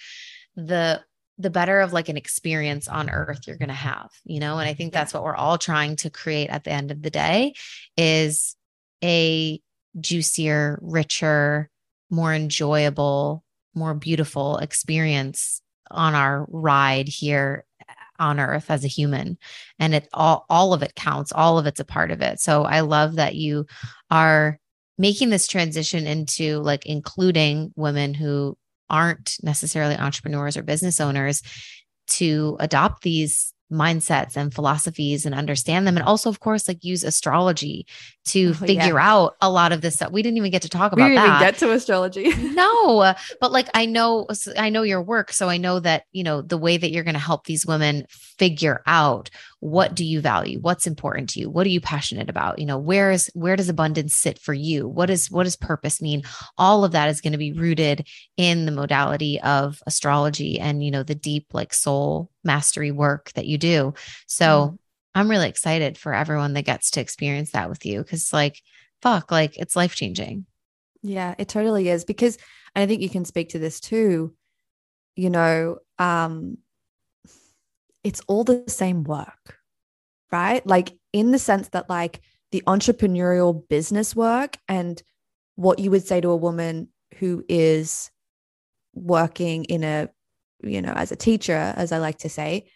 [0.56, 1.02] the
[1.42, 4.58] the better of like an experience on earth you're going to have you know?
[4.58, 7.10] And i think that's what we're all trying to create at the end of the
[7.10, 7.54] day
[7.96, 8.56] is
[9.02, 9.60] a
[10.00, 11.70] juicier richer
[12.10, 17.64] more enjoyable more beautiful experience on our ride here
[18.18, 19.36] on earth as a human.
[19.78, 22.40] And it all all of it counts all of it's a part of it.
[22.40, 23.66] So i love that you
[24.10, 24.58] are
[24.98, 28.56] making this transition into like including women who
[28.92, 31.42] aren't necessarily entrepreneurs or business owners
[32.06, 35.96] to adopt these mindsets and philosophies and understand them.
[35.96, 37.86] And also of course like use astrology
[38.26, 39.12] to oh, figure yeah.
[39.12, 40.12] out a lot of this stuff.
[40.12, 41.40] We didn't even get to talk about we didn't that.
[41.40, 42.32] get to astrology.
[42.52, 44.26] No but like i know
[44.58, 45.32] i know your work.
[45.32, 48.06] So i know that you know the way that you're going to help these women
[48.10, 49.30] figure out
[49.62, 52.78] what do you value what's important to you what are you passionate about you know
[52.78, 56.20] where is where does abundance sit for you what is what does purpose mean
[56.58, 58.06] all of that is going to be rooted
[58.36, 63.46] in the modality of astrology and you know the deep like soul mastery work that
[63.46, 63.94] you do.
[64.26, 64.78] So mm.
[65.14, 68.60] I'm really excited for everyone that gets to experience that with you because, like,
[69.00, 70.46] fuck, like it's life changing.
[71.02, 72.04] Yeah, it totally is.
[72.04, 72.38] Because
[72.74, 74.34] I think you can speak to this too.
[75.14, 76.58] You know, um,
[78.04, 79.58] it's all the same work,
[80.30, 80.66] right?
[80.66, 85.02] Like, in the sense that, like, the entrepreneurial business work and
[85.56, 86.88] what you would say to a woman
[87.18, 88.10] who is
[88.94, 90.08] working in a
[90.62, 92.66] you know, as a teacher, as I like to say,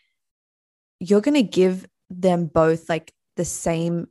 [1.00, 4.08] you're going to give them both like the same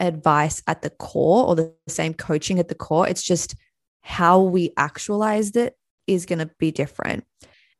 [0.00, 3.08] advice at the core or the same coaching at the core.
[3.08, 3.54] It's just
[4.00, 7.24] how we actualized it is going to be different.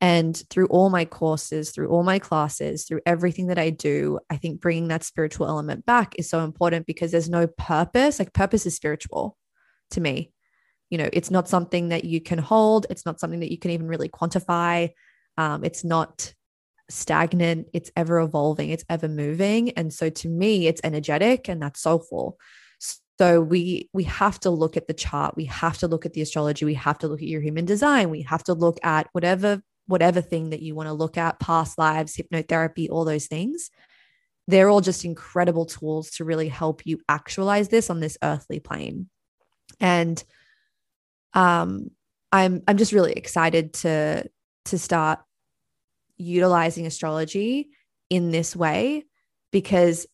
[0.03, 4.37] And through all my courses, through all my classes, through everything that I do, I
[4.37, 8.19] think bringing that spiritual element back is so important because there's no purpose.
[8.19, 9.39] Like, purpose is spiritual
[9.93, 10.33] to me.
[10.91, 13.71] You know, it's not something that you can hold, it's not something that you can
[13.71, 14.91] even really quantify.
[15.39, 16.35] Um, it's not
[16.91, 19.71] stagnant, it's ever evolving, it's ever moving.
[19.71, 22.39] And so to me, it's energetic and that's soulful.
[23.19, 26.23] So we we have to look at the chart, we have to look at the
[26.23, 29.63] astrology, we have to look at your human design, we have to look at whatever
[29.93, 33.71] whatever thing that you want to look at, past lives, hypnotherapy, all those things.
[34.49, 39.11] They're all just incredible tools to really help you actualize this on this earthly plane.
[39.79, 40.23] And
[41.35, 41.91] um
[42.33, 44.25] I'm I'm just really excited to
[44.67, 45.21] to start
[46.17, 47.69] utilizing astrology
[48.09, 49.05] in this way
[49.51, 50.07] because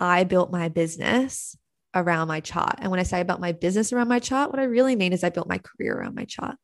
[0.00, 1.56] I built my business
[1.94, 2.74] around my chart.
[2.78, 5.22] And when I say about my business around my chart, what I really mean is
[5.22, 6.56] I built my career around my chart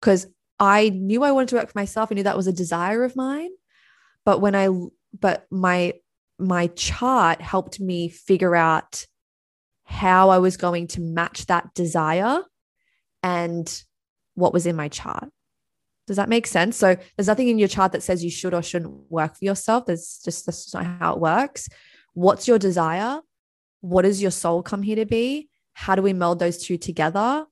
[0.00, 0.26] because
[0.62, 2.10] I knew I wanted to work for myself.
[2.10, 3.50] I knew that was a desire of mine.
[4.24, 4.68] But when I,
[5.18, 5.94] but my,
[6.38, 9.04] my chart helped me figure out
[9.82, 12.44] how I was going to match that desire
[13.24, 13.82] and
[14.34, 15.30] what was in my chart.
[16.06, 16.76] Does that make sense?
[16.76, 19.86] So there's nothing in your chart that says you should or shouldn't work for yourself.
[19.86, 21.68] There's just that's not how it works.
[22.14, 23.20] What's your desire?
[23.80, 25.48] What does your soul come here to be?
[25.72, 27.46] How do we meld those two together?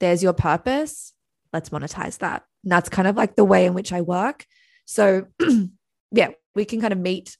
[0.00, 1.12] There's your purpose.
[1.56, 2.44] Let's monetize that.
[2.64, 4.44] And that's kind of like the way in which I work.
[4.84, 5.28] So
[6.12, 7.38] yeah, we can kind of meet.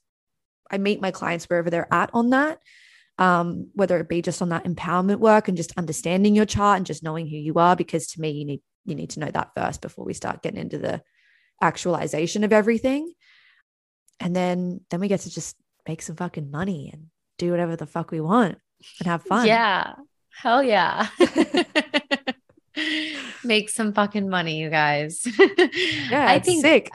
[0.71, 2.59] I meet my clients wherever they're at on that.
[3.19, 6.85] Um, whether it be just on that empowerment work and just understanding your chart and
[6.85, 9.51] just knowing who you are, because to me, you need you need to know that
[9.55, 11.03] first before we start getting into the
[11.61, 13.13] actualization of everything.
[14.19, 15.55] And then then we get to just
[15.87, 17.07] make some fucking money and
[17.37, 18.57] do whatever the fuck we want.
[18.99, 19.45] and have fun.
[19.45, 19.93] Yeah.
[20.31, 21.07] Hell yeah.
[23.47, 25.25] Make some fucking money, you guys.
[26.09, 26.91] Yeah, I it's think sick.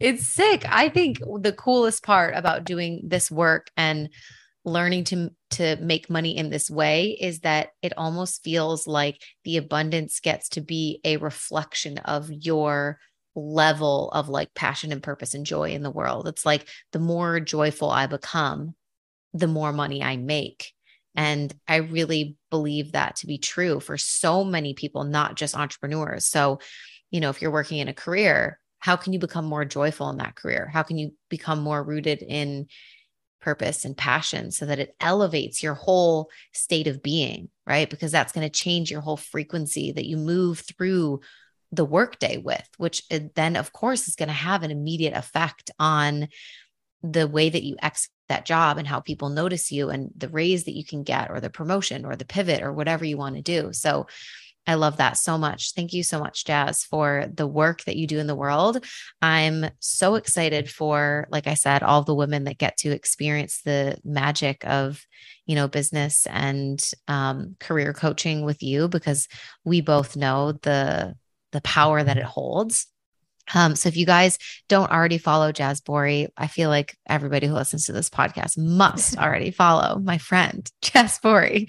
[0.00, 0.64] it's sick.
[0.68, 4.10] I think the coolest part about doing this work and
[4.64, 9.56] learning to to make money in this way is that it almost feels like the
[9.56, 12.98] abundance gets to be a reflection of your
[13.34, 16.28] level of like passion and purpose and joy in the world.
[16.28, 18.74] It's like the more joyful I become,
[19.32, 20.72] the more money I make.
[21.18, 26.26] And I really believe that to be true for so many people, not just entrepreneurs.
[26.26, 26.60] So,
[27.10, 30.18] you know, if you're working in a career, how can you become more joyful in
[30.18, 30.70] that career?
[30.72, 32.68] How can you become more rooted in
[33.40, 37.90] purpose and passion so that it elevates your whole state of being, right?
[37.90, 41.18] Because that's going to change your whole frequency that you move through
[41.72, 45.72] the workday with, which uh, then, of course, is going to have an immediate effect
[45.80, 46.28] on
[47.02, 50.64] the way that you execute that job and how people notice you and the raise
[50.64, 53.42] that you can get or the promotion or the pivot or whatever you want to
[53.42, 53.72] do.
[53.72, 54.06] So,
[54.68, 55.72] I love that so much.
[55.72, 58.84] Thank you so much, Jazz, for the work that you do in the world.
[59.22, 63.96] I'm so excited for, like I said, all the women that get to experience the
[64.04, 65.02] magic of,
[65.46, 66.78] you know, business and
[67.08, 69.26] um, career coaching with you because
[69.64, 71.14] we both know the
[71.52, 72.88] the power that it holds.
[73.54, 74.38] Um, so if you guys
[74.68, 79.16] don't already follow Jazz Bori, I feel like everybody who listens to this podcast must
[79.18, 81.68] already follow my friend Jazz Bori.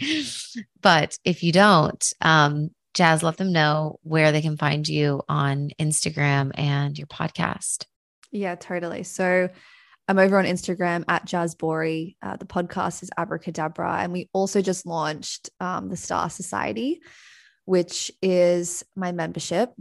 [0.82, 5.70] But if you don't, um, Jazz, let them know where they can find you on
[5.80, 7.86] Instagram and your podcast.
[8.32, 9.04] Yeah, totally.
[9.04, 9.50] So
[10.08, 12.18] I'm over on Instagram at Jazz Bori.
[12.22, 14.00] Uh, the podcast is Abracadabra.
[14.00, 17.00] And we also just launched um, the Star Society,
[17.66, 19.72] which is my membership.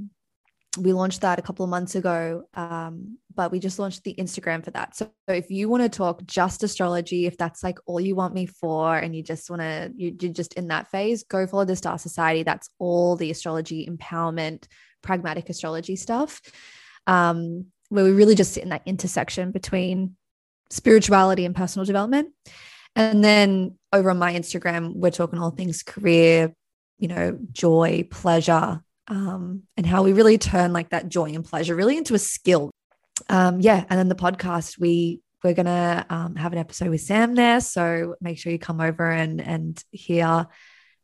[0.78, 4.64] We launched that a couple of months ago, um, but we just launched the Instagram
[4.64, 4.96] for that.
[4.96, 8.46] So if you want to talk just astrology, if that's like all you want me
[8.46, 11.76] for, and you just want to, you, you're just in that phase, go follow the
[11.76, 12.42] Star Society.
[12.42, 14.66] That's all the astrology empowerment,
[15.02, 16.40] pragmatic astrology stuff,
[17.06, 20.16] um, where we really just sit in that intersection between
[20.70, 22.30] spirituality and personal development.
[22.94, 26.52] And then over on my Instagram, we're talking all things career,
[26.98, 31.74] you know, joy, pleasure, um, and how we really turn like that joy and pleasure
[31.74, 32.70] really into a skill.
[33.28, 33.84] Um, yeah.
[33.88, 37.60] And then the podcast, we we're gonna um, have an episode with Sam there.
[37.60, 40.46] So make sure you come over and and hear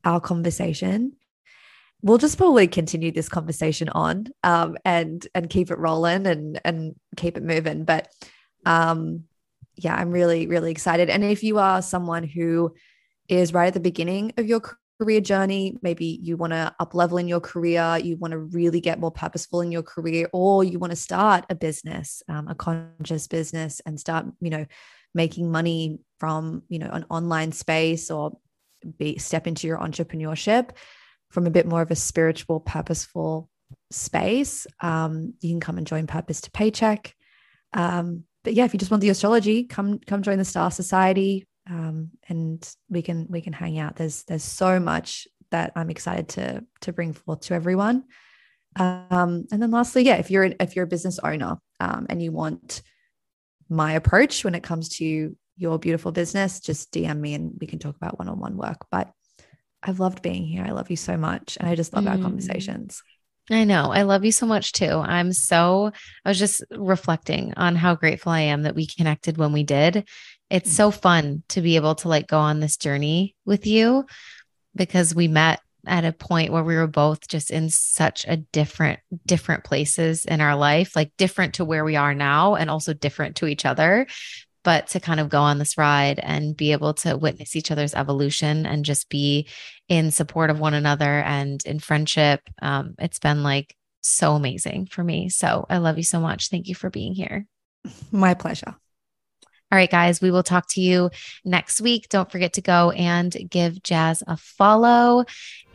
[0.05, 1.13] our conversation.
[2.03, 6.95] We'll just probably continue this conversation on um, and and keep it rolling and and
[7.17, 7.85] keep it moving.
[7.85, 8.09] But
[8.67, 9.25] um,
[9.77, 11.11] yeah, I'm really really excited.
[11.11, 12.75] And if you are someone who
[13.29, 14.61] is right at the beginning of your
[15.05, 18.81] career journey, maybe you want to up level in your career, you want to really
[18.81, 22.55] get more purposeful in your career, or you want to start a business, um, a
[22.55, 24.65] conscious business, and start, you know,
[25.15, 28.39] making money from, you know, an online space or
[28.99, 30.71] be step into your entrepreneurship
[31.31, 33.51] from a bit more of a spiritual, purposeful
[33.91, 34.67] space.
[34.81, 37.15] Um, you can come and join Purpose to Paycheck.
[37.73, 41.47] Um, but yeah, if you just want the astrology, come come join the Star Society
[41.69, 43.97] um, and we can we can hang out.
[43.97, 48.05] There's there's so much that I'm excited to to bring forth to everyone.
[48.77, 52.33] Um, and then lastly, yeah, if you're if you're a business owner um, and you
[52.33, 52.83] want
[53.69, 57.79] my approach when it comes to your beautiful business, just DM me and we can
[57.79, 58.87] talk about one-on-one work.
[58.91, 59.11] But
[59.83, 60.65] I've loved being here.
[60.67, 62.11] I love you so much, and I just love mm.
[62.11, 63.03] our conversations.
[63.51, 63.93] I know.
[63.93, 64.87] I love you so much too.
[64.87, 65.93] I'm so,
[66.25, 70.09] I was just reflecting on how grateful I am that we connected when we did
[70.51, 74.07] it's so fun to be able to like go on this journey with you
[74.75, 79.01] because we met at a point where we were both just in such a different
[79.27, 83.37] different places in our life like different to where we are now and also different
[83.37, 84.07] to each other.
[84.63, 87.95] But to kind of go on this ride and be able to witness each other's
[87.95, 89.47] evolution and just be
[89.91, 95.05] in support of one another and in friendship um, it's been like so amazing for
[95.05, 95.29] me.
[95.29, 96.49] So i love you so much.
[96.49, 97.47] Thank you for being here.
[98.11, 98.75] My pleasure
[99.75, 101.11] all right, guys, we will talk to you
[101.45, 102.09] next week.
[102.09, 105.25] Don't forget to go and give Jazz a follow.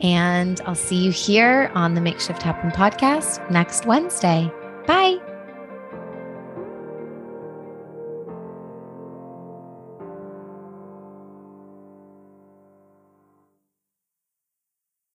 [0.00, 4.50] And I'll see you here on the Makeshift Happen podcast next Wednesday.
[4.86, 5.29] Bye.